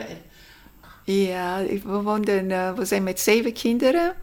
Ja, 1.03 1.63
we, 1.83 2.01
woonden, 2.01 2.49
uh, 2.49 2.73
we 2.73 2.85
zijn 2.85 3.03
met 3.03 3.19
zeven 3.19 3.53
kinderen. 3.53 4.15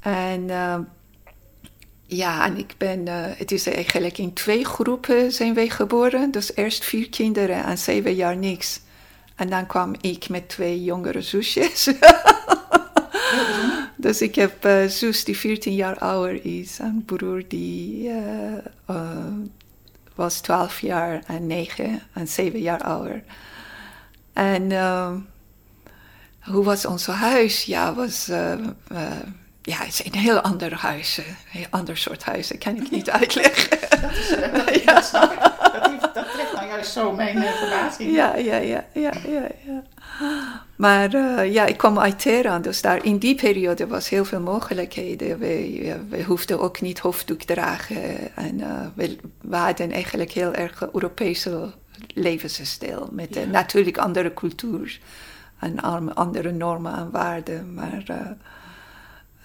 En 0.00 0.46
ja, 2.06 2.44
en 2.46 2.56
ik 2.56 2.74
ben, 2.78 3.06
het 3.36 3.52
is 3.52 3.66
eigenlijk 3.66 4.18
in 4.18 4.32
twee 4.32 4.64
groepen 4.64 5.32
zijn 5.32 5.54
wij 5.54 5.68
geboren. 5.68 6.30
Dus 6.30 6.56
eerst 6.56 6.84
vier 6.84 7.08
kinderen 7.08 7.64
en 7.64 7.78
zeven 7.78 8.14
jaar 8.14 8.36
niks. 8.36 8.80
En 9.34 9.50
dan 9.50 9.66
kwam 9.66 9.94
ik 10.00 10.28
met 10.28 10.48
twee 10.48 10.84
jongere 10.84 11.22
zusjes. 11.22 11.90
dus 13.96 14.22
ik 14.22 14.34
heb 14.34 14.64
uh, 14.66 14.86
zus 14.86 15.24
die 15.24 15.36
14 15.36 15.74
jaar 15.74 15.98
ouder 15.98 16.44
is 16.44 16.78
en 16.78 17.02
broer 17.06 17.42
die 17.48 18.10
was 20.18 20.40
12 20.40 20.80
jaar 20.80 21.22
en 21.26 21.46
9 21.46 22.00
en 22.12 22.28
7 22.28 22.60
jaar 22.60 22.82
ouder. 22.82 23.22
En 24.38 24.70
uh, 24.70 25.12
hoe 26.40 26.64
was 26.64 26.86
ons 26.86 27.06
huis? 27.06 27.64
Ja, 27.64 27.94
was, 27.94 28.28
uh, 28.28 28.52
ja, 29.62 29.76
het 29.76 29.88
is 29.88 30.04
een 30.04 30.18
heel 30.18 30.40
ander 30.40 30.74
huis. 30.74 31.18
Een 31.18 31.24
heel 31.48 31.66
ander 31.70 31.96
soort 31.96 32.24
huis. 32.24 32.48
Dat 32.48 32.58
kan 32.58 32.76
ik 32.76 32.90
niet 32.90 33.10
uitleggen. 33.10 33.78
dat, 34.00 34.10
is, 34.10 34.28
dat, 34.28 34.74
ja. 34.84 34.94
dat 34.94 35.04
snap 35.04 35.32
ik. 35.32 35.40
Dat, 36.14 36.26
nou 36.54 36.66
juist 36.68 36.92
zo 36.92 37.12
mijn 37.12 37.42
verbazing. 37.42 38.14
Ja, 38.14 38.36
ja, 38.36 38.56
ja, 38.56 38.84
ja, 38.92 39.12
ja. 39.26 39.46
ja. 39.66 39.82
Maar 40.76 41.14
uh, 41.14 41.52
ja, 41.52 41.66
ik 41.66 41.76
kwam 41.76 41.98
uit 41.98 42.18
Teheran, 42.18 42.62
dus 42.62 42.80
daar 42.80 43.04
in 43.04 43.18
die 43.18 43.34
periode 43.34 43.86
was 43.86 44.08
heel 44.08 44.24
veel 44.24 44.40
mogelijkheden. 44.40 45.38
We, 45.38 45.96
we 46.08 46.22
hoefden 46.22 46.60
ook 46.60 46.80
niet 46.80 46.98
hoofddoek 46.98 47.42
dragen. 47.42 48.36
En 48.36 48.58
uh, 48.58 48.80
we, 48.94 49.16
we, 49.40 49.56
hadden 49.56 49.90
eigenlijk 49.90 50.30
heel 50.30 50.54
erg 50.54 50.88
Europese 50.92 51.72
levensstijl. 52.14 53.08
Met 53.12 53.34
ja. 53.34 53.44
natuurlijk 53.44 53.98
andere 53.98 54.34
cultuur 54.34 55.00
en 55.58 55.80
andere 56.14 56.52
normen 56.52 56.96
en 56.96 57.10
waarden. 57.10 57.74
Maar 57.74 58.04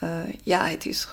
uh, 0.03 0.09
ja, 0.43 0.65
het 0.65 0.85
is 0.85 1.07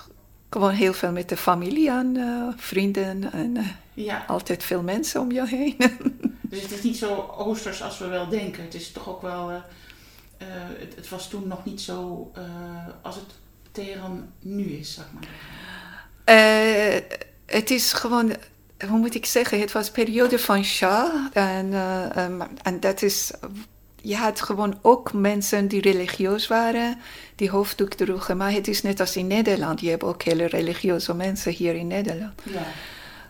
gewoon 0.49 0.71
heel 0.71 0.93
veel 0.93 1.11
met 1.11 1.29
de 1.29 1.37
familie 1.37 1.89
en 1.89 2.17
vrienden 2.57 3.31
en 3.33 3.57
ja. 3.93 4.23
altijd 4.27 4.63
veel 4.63 4.81
mensen 4.81 5.21
om 5.21 5.31
je 5.31 5.47
heen. 5.47 5.75
dus 6.41 6.61
het 6.61 6.71
is 6.71 6.81
niet 6.81 6.97
zo 6.97 7.33
oosters 7.37 7.83
als 7.83 7.97
we 7.97 8.07
wel 8.07 8.27
denken. 8.27 8.63
Het 8.63 8.73
is 8.73 8.91
toch 8.91 9.09
ook 9.09 9.21
wel 9.21 9.51
uh, 9.51 9.57
het, 10.79 10.95
het, 10.95 11.09
was 11.09 11.29
toen 11.29 11.47
nog 11.47 11.65
niet 11.65 11.81
zo 11.81 12.31
als 13.01 13.15
het 13.15 13.39
Teheran 13.71 14.31
nu 14.39 14.63
is, 14.63 14.93
zeg 14.93 15.05
maar. 15.13 15.27
Het 17.45 17.69
is 17.69 17.93
gewoon, 17.93 18.35
hoe 18.87 18.99
moet 18.99 19.15
ik 19.15 19.25
zeggen, 19.25 19.59
het 19.59 19.71
was 19.71 19.91
periode 19.91 20.39
van 20.39 20.63
Shah. 20.63 21.13
En, 21.33 21.73
um, 22.17 22.41
en 22.63 22.79
dat 22.79 23.01
is, 23.01 23.31
je 24.01 24.15
had 24.15 24.41
gewoon 24.41 24.77
ook 24.81 25.13
mensen 25.13 25.67
die 25.67 25.81
religieus 25.81 26.47
waren, 26.47 26.97
die 27.35 27.49
hoofddoek 27.49 27.93
droegen. 27.93 28.37
Maar 28.37 28.51
het 28.51 28.67
is 28.67 28.81
net 28.81 28.99
als 28.99 29.15
in 29.15 29.27
Nederland, 29.27 29.81
je 29.81 29.89
hebt 29.89 30.03
ook 30.03 30.23
hele 30.23 30.45
religieuze 30.45 31.13
mensen 31.13 31.51
hier 31.51 31.75
in 31.75 31.87
Nederland. 31.87 32.41
Ja. 32.43 32.63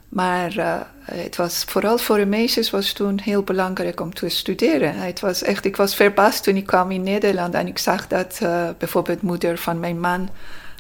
Maar 0.10 0.58
uh, 0.58 0.80
het 1.06 1.36
was 1.36 1.64
vooral 1.64 1.98
voor 1.98 2.18
de 2.18 2.26
meisjes 2.26 2.70
was 2.70 2.94
toen 2.94 3.20
heel 3.24 3.44
belangrijk 3.44 4.00
om 4.00 4.14
te 4.14 4.30
studeren. 4.30 4.96
Het 4.96 5.20
was 5.20 5.44
echt, 5.44 5.66
ik 5.66 5.76
was 5.76 5.96
verbaasd 5.96 6.44
toen 6.44 6.56
ik 6.56 6.66
kwam 6.66 6.92
in 6.92 7.04
Nederland 7.04 7.54
en 7.54 7.68
ik 7.68 7.78
zag 7.78 8.08
dat 8.08 8.40
uh, 8.44 8.70
bijvoorbeeld 8.78 9.22
moeder 9.22 9.58
van 9.58 9.80
mijn 9.80 10.00
man 10.00 10.30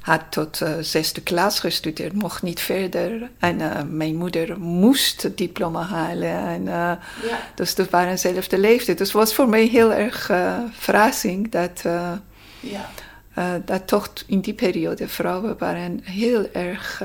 had 0.02 0.22
tot 0.30 0.62
uh, 0.62 0.70
zesde 0.80 1.22
klas 1.22 1.60
gestudeerd, 1.60 2.14
mocht 2.14 2.42
niet 2.42 2.60
verder. 2.60 3.30
En 3.40 3.58
mijn 3.96 4.16
moeder 4.16 4.60
moest 4.60 5.22
het 5.22 5.38
diploma 5.38 5.82
halen. 5.82 6.38
En, 6.48 6.64
ja. 6.64 7.00
Dus 7.56 7.76
dat 7.76 7.90
waren 7.90 8.10
dezelfde 8.10 8.58
leeftijd. 8.58 8.98
Dus 8.98 9.08
het 9.08 9.18
was 9.18 9.34
voor 9.34 9.50
mij 9.50 9.66
heel 9.66 9.94
erg 9.94 10.32
verrassing 10.72 11.52
dat, 11.52 11.82
ja. 12.60 12.90
dat 13.66 13.88
toch 13.88 14.14
in 14.28 14.40
die 14.40 14.54
periode 14.54 15.08
vrouwen 15.08 15.56
waren 15.58 16.00
heel 16.04 16.50
erg 16.52 17.02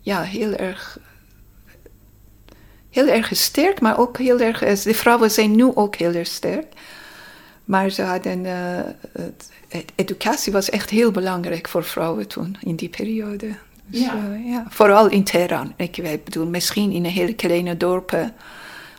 ja, 0.00 0.22
heel 0.22 0.54
erg, 0.54 0.98
heel 2.90 3.06
erg 3.06 3.30
sterk, 3.36 3.80
maar 3.80 3.98
ook 3.98 4.18
heel 4.18 4.40
erg, 4.40 4.82
de 4.82 4.94
vrouwen 4.94 5.30
zijn 5.30 5.56
nu 5.56 5.74
ook 5.74 5.96
heel 5.96 6.14
erg 6.14 6.28
sterk. 6.28 6.72
Maar 7.70 7.90
ze 7.90 8.02
hadden, 8.02 8.44
uh, 8.44 9.80
educatie 9.94 10.52
was 10.52 10.70
echt 10.70 10.90
heel 10.90 11.10
belangrijk 11.10 11.68
voor 11.68 11.84
vrouwen 11.84 12.28
toen, 12.28 12.56
in 12.60 12.76
die 12.76 12.88
periode. 12.88 13.48
Dus, 13.86 14.00
ja. 14.00 14.14
Uh, 14.14 14.50
ja. 14.50 14.66
Vooral 14.68 15.08
in 15.08 15.24
Teheran. 15.24 15.72
Ik 15.76 16.24
bedoel, 16.24 16.46
misschien 16.46 16.92
in 16.92 17.04
een 17.04 17.10
hele 17.10 17.34
kleine 17.34 17.76
dorpen 17.76 18.34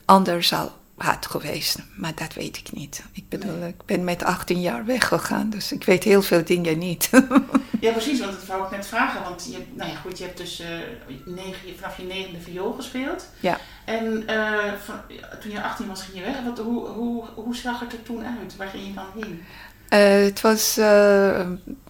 anders 0.06 0.54
al 0.54 0.72
had 1.02 1.26
geweest. 1.26 1.78
Maar 1.96 2.16
dat 2.16 2.34
weet 2.34 2.58
ik 2.58 2.72
niet. 2.72 3.04
Ik 3.12 3.30
bedoel, 3.30 3.56
nee. 3.56 3.70
ik 3.70 3.86
ben 3.86 4.04
met 4.04 4.24
18 4.24 4.62
jaar 4.62 4.86
weggegaan, 4.86 5.50
dus 5.50 5.72
ik 5.72 5.84
weet 5.84 6.04
heel 6.04 6.22
veel 6.22 6.46
dingen 6.46 6.78
niet. 6.78 7.10
ja, 7.80 7.92
precies, 7.92 8.20
want 8.20 8.32
dat 8.32 8.46
wou 8.46 8.64
ik 8.64 8.72
net 8.72 8.88
vragen. 8.88 9.24
Want 9.24 9.50
je, 9.52 9.58
nou 9.74 9.90
ja, 9.90 9.96
goed, 9.96 10.18
je 10.18 10.24
hebt 10.24 10.38
dus 10.38 10.62
uh, 10.62 10.68
negen, 11.26 11.76
vanaf 11.76 11.98
je 11.98 12.04
negende 12.04 12.40
viool 12.40 12.74
gespeeld. 12.74 13.28
Ja. 13.40 13.58
En 13.86 14.24
uh, 14.30 14.74
van, 14.84 14.96
toen 15.42 15.52
je 15.52 15.62
18 15.62 15.88
was, 15.88 16.02
ging 16.02 16.18
je 16.18 16.24
weg. 16.24 16.42
Wat, 16.46 16.58
hoe, 16.58 16.88
hoe, 16.88 17.26
hoe 17.36 17.56
zag 17.56 17.80
het 17.80 17.94
er 17.94 18.04
toen 18.04 18.26
uit? 18.26 18.56
Waar 18.56 18.68
ging 18.68 18.88
je 18.88 18.94
dan 18.94 19.06
heen? 19.16 19.44
Uh, 19.94 20.26
het, 20.26 20.42
was, 20.42 20.76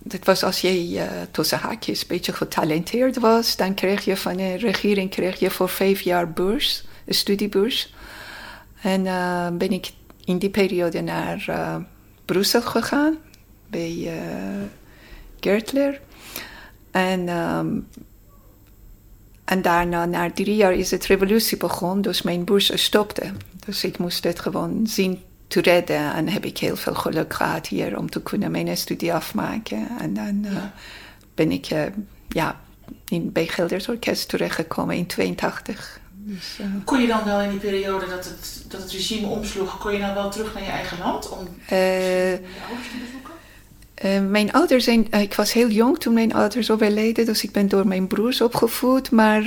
het 0.07 0.25
was 0.25 0.43
als 0.43 0.61
je 0.61 1.07
tussen 1.31 1.57
haakjes 1.57 2.01
een 2.01 2.07
beetje 2.07 2.33
getalenteerd 2.33 3.19
was, 3.19 3.55
dan 3.55 3.73
kreeg 3.73 4.05
je 4.05 4.17
van 4.17 4.37
de 4.37 4.55
regering 4.55 5.09
kreeg 5.09 5.39
je 5.39 5.49
voor 5.49 5.69
vijf 5.69 6.01
jaar 6.01 6.31
beurs, 6.31 6.83
een 7.05 7.13
studiebeurs. 7.13 7.93
En 8.81 9.05
uh, 9.05 9.47
ben 9.53 9.71
ik 9.71 9.91
in 10.25 10.37
die 10.37 10.49
periode 10.49 11.01
naar 11.01 11.45
uh, 11.49 11.75
Brussel 12.25 12.61
gegaan, 12.61 13.17
bij 13.69 13.91
uh, 13.91 14.11
Gertler. 15.39 16.01
En, 16.91 17.29
um, 17.29 17.87
en 19.45 19.61
daarna, 19.61 20.05
na 20.05 20.31
drie 20.31 20.55
jaar, 20.55 20.73
is 20.73 20.91
het 20.91 21.05
revolutie 21.05 21.57
begonnen, 21.57 22.01
dus 22.01 22.21
mijn 22.21 22.43
beurs 22.43 22.83
stopte. 22.83 23.31
Dus 23.65 23.83
ik 23.83 23.97
moest 23.97 24.23
het 24.23 24.39
gewoon 24.39 24.87
zien 24.87 25.19
te 25.47 25.61
redden. 25.61 26.13
En 26.13 26.27
heb 26.29 26.45
ik 26.45 26.57
heel 26.57 26.75
veel 26.75 26.95
geluk 26.95 27.33
gehad 27.33 27.67
hier 27.67 27.97
om 27.97 28.09
te 28.09 28.21
kunnen 28.21 28.51
mijn 28.51 28.77
studie 28.77 29.13
afmaken. 29.13 29.87
En 29.99 30.13
dan 30.13 30.45
ben 31.35 31.51
ik 31.51 31.65
ja, 32.29 32.59
in, 33.07 33.31
bij 33.31 33.47
Gelders 33.47 33.89
Orkest 33.89 34.29
terechtgekomen 34.29 34.95
in 34.95 35.05
82. 35.05 36.00
Dus, 36.23 36.57
uh... 36.61 36.65
Kon 36.85 37.01
je 37.01 37.07
dan 37.07 37.23
wel 37.23 37.41
in 37.41 37.49
die 37.49 37.59
periode 37.59 38.07
dat 38.07 38.25
het, 38.25 38.63
dat 38.67 38.81
het 38.81 38.91
regime 38.91 39.27
omsloeg, 39.27 39.77
kon 39.77 39.93
je 39.93 39.99
dan 39.99 40.13
wel 40.13 40.29
terug 40.29 40.53
naar 40.53 40.63
je 40.63 40.69
eigen 40.69 40.97
land 40.99 41.29
om 41.29 41.47
uh, 41.71 42.31
je 42.31 42.39
ouders 42.67 42.87
te 42.87 42.97
bezoeken? 43.05 43.33
Uh, 44.05 44.29
mijn 44.29 44.51
ouders 44.51 44.83
zijn, 44.83 45.11
ik 45.11 45.33
was 45.33 45.53
heel 45.53 45.69
jong 45.69 45.99
toen 45.99 46.13
mijn 46.13 46.33
ouders 46.33 46.71
overleden, 46.71 47.25
dus 47.25 47.43
ik 47.43 47.51
ben 47.51 47.67
door 47.67 47.87
mijn 47.87 48.07
broers 48.07 48.41
opgevoed. 48.41 49.11
Maar 49.11 49.43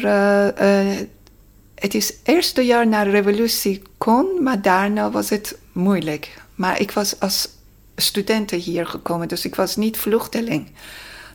het 1.75 1.95
is 1.95 2.07
het 2.07 2.19
eerste 2.23 2.63
jaar 2.63 2.87
na 2.87 3.05
de 3.05 3.11
revolutie 3.11 3.83
kon, 3.99 4.43
maar 4.43 4.63
daarna 4.63 5.11
was 5.11 5.31
het 5.31 5.59
moeilijk. 5.73 6.43
Maar 6.55 6.81
ik 6.81 6.91
was 6.91 7.21
als 7.21 7.49
student 7.97 8.51
hier 8.51 8.87
gekomen, 8.87 9.29
dus 9.29 9.45
ik 9.45 9.55
was 9.55 9.77
niet 9.77 9.97
vluchteling. 9.97 10.71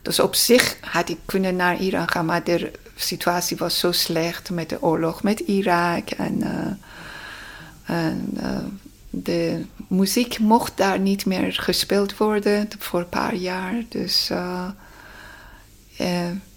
Dus 0.02 0.19
op 0.19 0.36
zich 0.36 0.78
had 0.82 1.10
ik 1.10 1.17
kunnen 1.25 1.56
naar 1.56 1.80
Iran 1.80 2.10
gaan, 2.10 2.25
maar 2.25 2.43
de 2.43 2.71
situatie 3.02 3.58
was 3.58 3.80
zo 3.80 3.92
slecht 3.92 4.50
met 4.50 4.70
de 4.70 4.82
oorlog 4.82 5.24
met 5.24 5.40
Irak. 5.40 6.10
En, 6.10 6.38
uh, 6.38 7.98
en 7.98 8.30
uh, 8.42 8.58
de 9.10 9.66
muziek 9.88 10.40
mocht 10.40 10.78
daar 10.78 11.00
niet 11.00 11.26
meer 11.26 11.54
gespeeld 11.54 12.18
worden 12.18 12.68
voor 12.80 13.00
een 13.00 13.10
paar 13.10 13.36
jaar. 13.36 13.74
Dus 13.90 14.30
uh, 14.32 14.68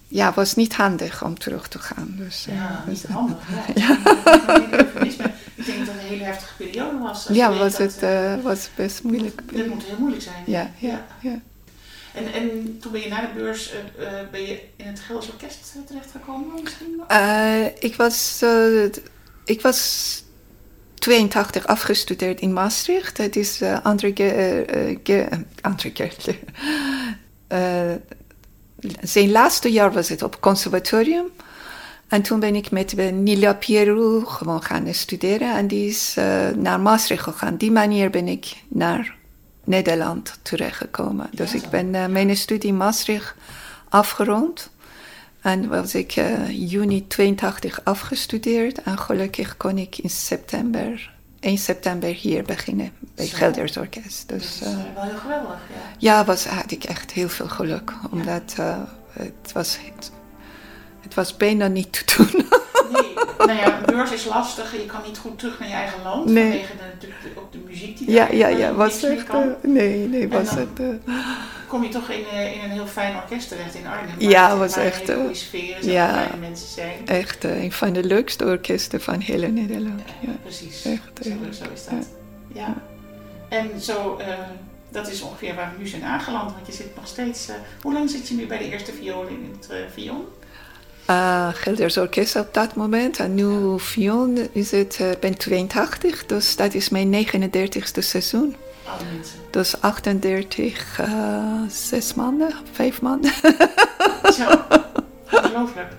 ja, 0.08 0.26
het 0.26 0.34
was 0.34 0.54
niet 0.54 0.74
handig 0.74 1.24
om 1.24 1.38
terug 1.38 1.68
te 1.68 1.78
gaan. 1.78 2.14
Dus, 2.16 2.44
ja, 2.50 2.84
niet 2.88 3.04
handig. 3.06 3.38
Ja. 3.74 3.98
Ik 5.54 5.68
denk 5.68 5.86
dat 5.86 5.94
het 5.94 6.02
een 6.02 6.08
hele 6.08 6.24
heftige 6.24 6.54
periode 6.56 6.98
was. 6.98 7.26
Ja, 7.30 7.52
was 7.52 7.78
het 7.78 8.00
was 8.42 8.68
best 8.74 9.02
moeilijk. 9.02 9.42
Het 9.54 9.68
moet 9.68 9.84
heel 9.84 9.98
moeilijk 9.98 10.22
zijn. 10.22 10.44
ja. 10.46 10.70
ja. 10.78 11.04
ja. 11.20 11.40
En, 12.14 12.32
en 12.32 12.78
toen 12.80 12.92
ben 12.92 13.00
je 13.00 13.08
na 13.08 13.20
de 13.20 13.32
beurs, 13.34 13.72
uh, 13.72 13.78
uh, 14.04 14.10
ben 14.30 14.42
je 14.42 14.60
in 14.76 14.86
het 14.86 15.00
Gelders 15.00 15.30
Orkest 15.30 15.76
terechtgekomen 15.86 16.62
misschien? 16.62 17.02
Uh, 17.10 17.66
ik, 17.78 17.96
was, 17.96 18.44
ik 19.44 19.60
was 19.60 20.22
82 20.94 21.66
afgestudeerd 21.66 22.40
in 22.40 22.52
Maastricht. 22.52 23.18
Het 23.18 23.36
is 23.36 23.62
André 23.82 24.12
Gertler. 25.94 26.38
zijn 29.00 29.30
laatste 29.30 29.72
jaar 29.72 29.92
was 29.92 30.08
het 30.08 30.22
op 30.22 30.40
conservatorium. 30.40 31.26
En 32.08 32.22
toen 32.22 32.40
ben 32.40 32.54
ik 32.54 32.70
met 32.70 33.12
Nila 33.12 33.54
Pierrot 33.54 34.28
gewoon 34.28 34.62
gaan 34.62 34.94
studeren. 34.94 35.56
En 35.56 35.66
die 35.66 35.88
is 35.88 36.14
naar 36.56 36.80
Maastricht 36.80 37.22
gegaan. 37.22 37.56
Die 37.56 37.70
manier 37.70 38.10
ben 38.10 38.28
ik 38.28 38.56
naar 38.68 39.20
Nederland 39.64 40.38
terechtgekomen. 40.42 41.28
Dus 41.32 41.54
ik 41.54 41.68
ben 41.70 41.94
uh, 41.94 42.06
mijn 42.06 42.36
studie 42.36 42.70
in 42.70 42.76
Maastricht 42.76 43.34
afgerond. 43.88 44.70
En 45.40 45.68
was 45.68 45.94
ik 45.94 46.16
uh, 46.16 46.70
juni 46.70 47.06
82 47.06 47.84
afgestudeerd. 47.84 48.82
En 48.82 48.98
gelukkig 48.98 49.56
kon 49.56 49.78
ik 49.78 49.98
in 49.98 50.10
september, 50.10 51.12
1 51.40 51.58
september 51.58 52.08
hier 52.08 52.42
beginnen 52.42 52.92
bij 53.14 53.26
Zo. 53.26 53.36
Gelders 53.36 53.76
Orkest. 53.76 54.28
Dus, 54.28 54.58
dat 54.58 54.68
is 54.68 54.76
uh, 54.76 54.94
wel 54.94 55.02
heel 55.04 55.18
geweldig, 55.18 55.58
ja. 55.68 55.94
Ja, 55.98 56.24
was, 56.24 56.46
had 56.46 56.70
ik 56.70 56.84
echt 56.84 57.12
heel 57.12 57.28
veel 57.28 57.48
geluk. 57.48 57.92
Omdat 58.10 58.56
het, 59.12 59.52
was, 59.52 59.78
het, 59.80 60.12
het 61.00 61.14
was 61.14 61.36
bijna 61.36 61.66
niet 61.66 61.92
te 61.92 62.16
doen. 62.16 62.46
Nou 63.46 63.58
ja, 63.58 63.78
een 63.78 63.94
beurs 63.94 64.12
is 64.12 64.24
lastig. 64.24 64.72
Je 64.72 64.86
kan 64.86 65.00
niet 65.06 65.18
goed 65.18 65.38
terug 65.38 65.58
naar 65.58 65.68
je 65.68 65.74
eigen 65.74 66.02
land. 66.02 66.24
Nee. 66.24 66.42
Vanwege 66.50 66.76
de, 66.76 67.06
natuurlijk 67.06 67.40
ook 67.40 67.52
de 67.52 67.58
muziek 67.58 67.98
die 67.98 68.10
ja, 68.10 68.24
daar 68.26 68.34
ja, 68.36 68.48
ja, 68.48 68.72
was 68.72 69.02
echt, 69.02 69.28
uh, 69.28 69.44
nee, 69.62 70.08
nee, 70.08 70.28
was 70.28 70.50
het. 70.50 70.80
Uh, 70.80 70.88
kom 71.66 71.82
je 71.82 71.88
toch 71.88 72.08
in, 72.08 72.24
uh, 72.34 72.56
in 72.56 72.64
een 72.64 72.70
heel 72.70 72.86
fijn 72.86 73.16
orkest 73.16 73.48
terecht 73.48 73.74
in 73.74 73.86
Arnhem. 73.86 74.14
Ja, 74.30 74.56
was 74.56 74.76
echt. 74.76 75.08
Een 75.08 75.20
hele 75.20 75.34
sfeer 75.34 75.78
is 75.78 75.84
ja, 75.84 76.12
fijne 76.12 76.36
mensen 76.40 76.68
zijn. 76.68 77.06
Echt 77.06 77.44
een 77.44 77.72
van 77.72 77.92
de 77.92 78.04
leukste 78.04 78.44
orkesten 78.44 79.00
van 79.00 79.20
heel 79.20 79.50
Nederland. 79.50 80.02
Ja, 80.06 80.28
ja. 80.28 80.36
precies. 80.42 80.84
Echt, 80.84 81.10
zo, 81.22 81.30
zo 81.30 81.64
is 81.72 81.84
dat. 81.84 82.08
ja. 82.52 82.74
En 83.48 83.80
zo, 83.80 84.16
eh, 84.16 84.26
dat 84.90 85.08
is 85.08 85.22
ongeveer 85.22 85.54
waar 85.54 85.72
we 85.76 85.82
nu 85.82 85.88
zijn 85.88 86.04
aangeland. 86.04 86.52
Want 86.52 86.66
je 86.66 86.72
zit 86.72 86.96
nog 86.96 87.06
steeds... 87.06 87.48
eh, 87.48 87.54
hoe 87.82 87.92
lang 87.92 88.10
zit 88.10 88.28
je 88.28 88.34
nu 88.34 88.46
bij 88.46 88.58
de 88.58 88.70
eerste 88.70 88.92
viool 88.92 89.26
in 89.26 89.56
het 89.56 89.70
eh 89.70 89.78
Vion? 89.92 90.24
Uh, 91.10 91.48
Gelders 91.52 91.96
Orkest 91.96 92.36
op 92.36 92.54
dat 92.54 92.74
moment. 92.74 93.18
En 93.18 93.34
nu 93.34 93.78
Fion 93.78 94.48
is 94.52 94.70
het, 94.70 94.98
ik 94.98 95.20
ben 95.20 95.36
82, 95.38 96.26
dus 96.26 96.56
dat 96.56 96.74
is 96.74 96.88
mijn 96.88 97.26
39ste 97.26 97.98
seizoen. 97.98 98.56
Dus 99.50 99.80
38, 99.80 100.98
eh, 100.98 101.62
zes 101.68 102.14
maanden, 102.14 102.52
vijf 102.72 103.00
maanden. 103.00 103.32
Zo, 104.32 104.48
ongelooflijk. 105.30 105.92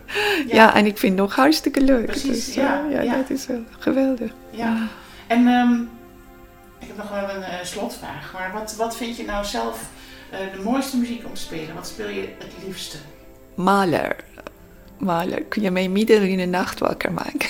Ja. 0.48 0.76
en 0.76 0.86
ik 0.86 0.98
vind 0.98 1.12
het 1.12 1.22
nog 1.22 1.36
hartstikke 1.36 1.82
leuk. 1.82 2.06
Precies, 2.06 2.46
dus, 2.46 2.54
ja, 2.54 2.86
ja, 2.90 3.02
ja. 3.02 3.16
dat 3.16 3.30
is 3.30 3.48
wel 3.48 3.64
geweldig. 3.80 4.32
Ja. 4.50 4.88
En 5.28 5.48
ehm, 5.48 5.82
ik 6.80 6.88
heb 6.88 6.98
nog 6.98 7.10
wel 7.10 7.30
een 7.30 7.66
slotvraag. 7.66 8.34
Maar 8.34 8.52
wat, 8.54 8.76
wat 8.76 8.96
vind 8.96 9.18
je 9.18 9.26
nou 9.26 9.46
zelf 9.46 9.80
de 10.30 10.62
mooiste 10.64 10.98
muziek 10.98 11.26
om 11.26 11.34
te 11.34 11.42
spelen? 11.42 11.76
Wat 11.76 11.88
speel 11.88 12.10
je 12.10 12.28
het 12.38 12.54
liefste? 12.66 12.98
Mahler. 13.56 14.16
Mahler, 15.04 15.44
kun 15.44 15.62
je 15.62 15.72
mij 15.72 15.90
midden 15.90 16.28
in 16.30 16.38
de 16.38 16.46
nacht 16.46 16.80
wakker 16.80 17.12
maken? 17.12 17.50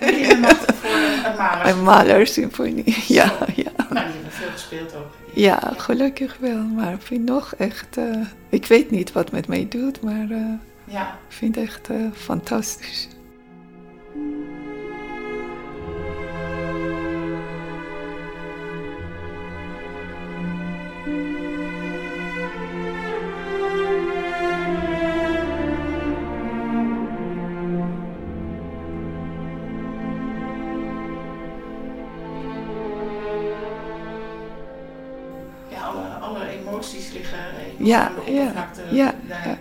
Midden 0.00 0.20
in 0.22 0.28
de 0.28 0.36
nacht 0.40 0.64
voor 0.74 0.90
een, 1.30 1.36
maler. 1.36 1.66
Een 1.66 1.82
Mahler-symfonie, 1.82 3.04
ja, 3.08 3.32
ja. 3.54 3.70
Nou, 3.76 4.06
die 4.06 4.14
hebben 4.14 4.32
veel 4.32 4.50
gespeeld 4.52 4.94
ook. 4.94 5.14
Ja, 5.32 5.72
gelukkig 5.76 6.36
wel. 6.40 6.62
Maar 6.62 6.92
ik 6.92 7.02
vind 7.02 7.24
nog 7.24 7.54
echt... 7.58 7.96
eh, 7.96 8.04
ik 8.48 8.66
weet 8.66 8.90
niet 8.90 9.12
wat 9.12 9.32
met 9.32 9.48
mij 9.48 9.66
doet, 9.68 10.00
maar 10.02 10.30
eh, 10.30 10.38
Ja. 10.84 11.18
ik 11.28 11.34
vind 11.34 11.54
het 11.54 11.64
echt 11.64 11.88
eh, 11.90 11.96
fantastisch. 12.14 13.08
Ja, 21.06 21.47
Ja, 37.88 38.10
de 38.24 38.32
ja, 38.32 38.38
oppervlakte. 38.40 38.82
ja, 38.90 39.14
daar. 39.28 39.48
ja, 39.48 39.56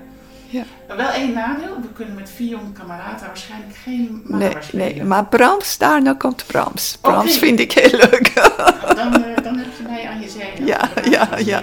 ja. 0.50 0.64
Maar 0.88 0.98
wel 0.98 1.10
één 1.10 1.34
nadeel. 1.34 1.82
We 1.82 1.88
kunnen 1.94 2.16
met 2.16 2.30
Vion 2.30 2.74
Camerata 2.74 3.26
waarschijnlijk 3.26 3.76
geen 3.76 4.22
Nee, 4.26 4.54
spelen. 4.60 4.86
nee, 4.96 5.04
maar 5.04 5.26
Brahms, 5.26 5.78
daarna 5.78 6.14
komt 6.14 6.44
Brahms. 6.48 6.98
Brahms 7.02 7.30
Oké. 7.36 7.46
vind 7.46 7.60
ik 7.60 7.72
heel 7.72 8.00
leuk. 8.00 8.32
Nou, 8.36 8.96
dan, 9.12 9.24
eh, 9.24 9.44
dan 9.44 9.58
heb 9.58 9.68
je 9.78 9.84
mij 9.88 10.08
aan 10.08 10.22
je 10.22 10.30
zijde. 10.30 10.66
Ja, 10.66 10.90
ja, 11.10 11.30
ja. 11.38 11.60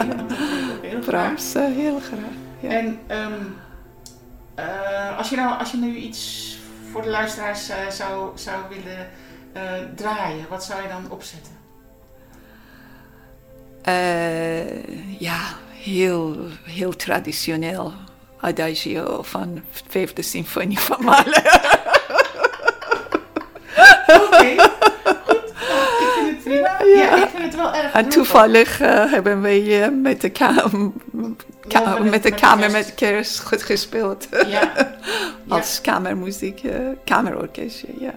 heel 0.82 0.90
graag. 0.90 1.04
Brahms, 1.04 1.54
eh, 1.54 1.64
heel 1.64 2.00
graag. 2.00 2.34
Ja. 2.60 2.68
En 2.70 2.98
ehm, 3.06 3.32
eh, 4.54 5.18
als, 5.18 5.28
je 5.30 5.36
nou, 5.36 5.58
als 5.58 5.70
je 5.70 5.76
nu 5.76 5.94
iets 5.96 6.52
voor 6.92 7.02
de 7.02 7.08
luisteraars 7.10 7.68
eh, 7.68 7.76
zou, 7.90 8.30
zou 8.38 8.56
willen 8.68 9.08
eh, 9.52 9.62
draaien, 9.94 10.46
wat 10.48 10.64
zou 10.64 10.82
je 10.82 10.88
dan 10.88 11.10
opzetten? 11.10 11.52
Heel, 15.84 16.36
heel 16.62 16.96
traditioneel. 16.96 17.92
Adagio 18.40 19.22
van 19.22 19.62
vijfde 19.88 20.22
symfonie 20.22 20.78
van 20.78 21.04
Mahler. 21.04 21.42
Oké, 24.06 24.54
goed. 25.24 25.52
Ik 26.00 26.12
vind 26.16 26.28
het 26.30 26.42
prima. 26.44 26.76
Ja. 26.84 27.16
Ja. 27.16 27.22
ik 27.24 27.28
vind 27.34 27.42
het 27.44 27.54
wel 27.56 27.74
erg 27.74 27.92
En 27.92 28.08
toevallig 28.08 28.80
eh, 28.80 29.12
hebben 29.12 29.40
wij 29.42 29.90
met 29.90 30.20
de, 30.20 30.28
kam 30.30 30.94
ka- 31.68 31.80
Ja, 31.80 31.98
met- 31.98 32.22
de 32.22 32.30
kamer 32.34 32.70
met 32.70 32.94
kerst 32.94 33.40
goed 33.40 33.62
gespeeld. 33.62 34.28
Ja. 34.46 34.72
Als 35.48 35.80
kamermuziek, 35.80 36.60
eh, 36.62 36.76
kamerorkestje, 37.04 37.86
ja. 37.98 38.14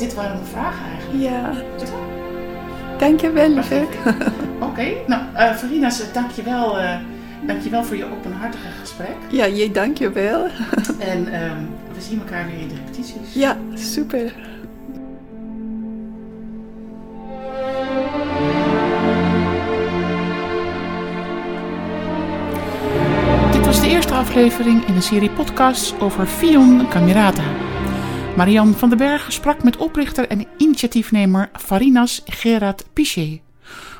Dit 0.00 0.14
waren 0.14 0.32
mijn 0.32 0.46
vragen 0.46 0.86
eigenlijk. 0.86 1.22
Ja, 1.22 1.52
dankjewel, 2.98 3.48
lieverd. 3.48 3.94
Oké, 4.68 4.86
nou 5.06 5.22
eh 5.34 5.54
Farina, 5.54 5.90
dankjewel, 6.12 6.78
eh 6.78 6.98
dankjewel 7.46 7.84
voor 7.84 7.96
je 7.96 8.04
openhartige 8.04 8.68
gesprek. 8.80 9.16
Ja, 9.30 9.44
je 9.44 9.70
dankjewel. 9.70 10.46
En 10.98 11.32
ehm, 11.32 11.62
we 11.94 12.00
zien 12.00 12.18
elkaar 12.18 12.46
weer 12.46 12.60
in 12.60 12.68
de 12.68 12.74
repetities. 12.74 13.34
Ja, 13.34 13.56
super. 13.74 14.32
Dit 23.52 23.66
was 23.66 23.80
de 23.80 23.88
eerste 23.88 24.14
aflevering 24.14 24.86
in 24.86 24.94
een 24.94 25.02
serie 25.02 25.30
podcasts 25.30 25.94
over 25.98 26.26
Fion 26.26 26.88
Camerata. 26.88 27.69
Marian 28.40 28.74
van 28.74 28.88
den 28.88 28.98
Berg 28.98 29.32
sprak 29.32 29.62
met 29.62 29.76
oprichter 29.76 30.28
en 30.28 30.46
initiatiefnemer 30.56 31.50
Farinas 31.52 32.22
Gerard 32.24 32.84
Pichet. 32.92 33.40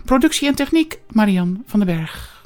Productie 0.05 0.49
en 0.49 0.55
techniek 0.55 1.01
Marian 1.11 1.63
van 1.67 1.81
den 1.81 1.97
Berg. 1.97 2.40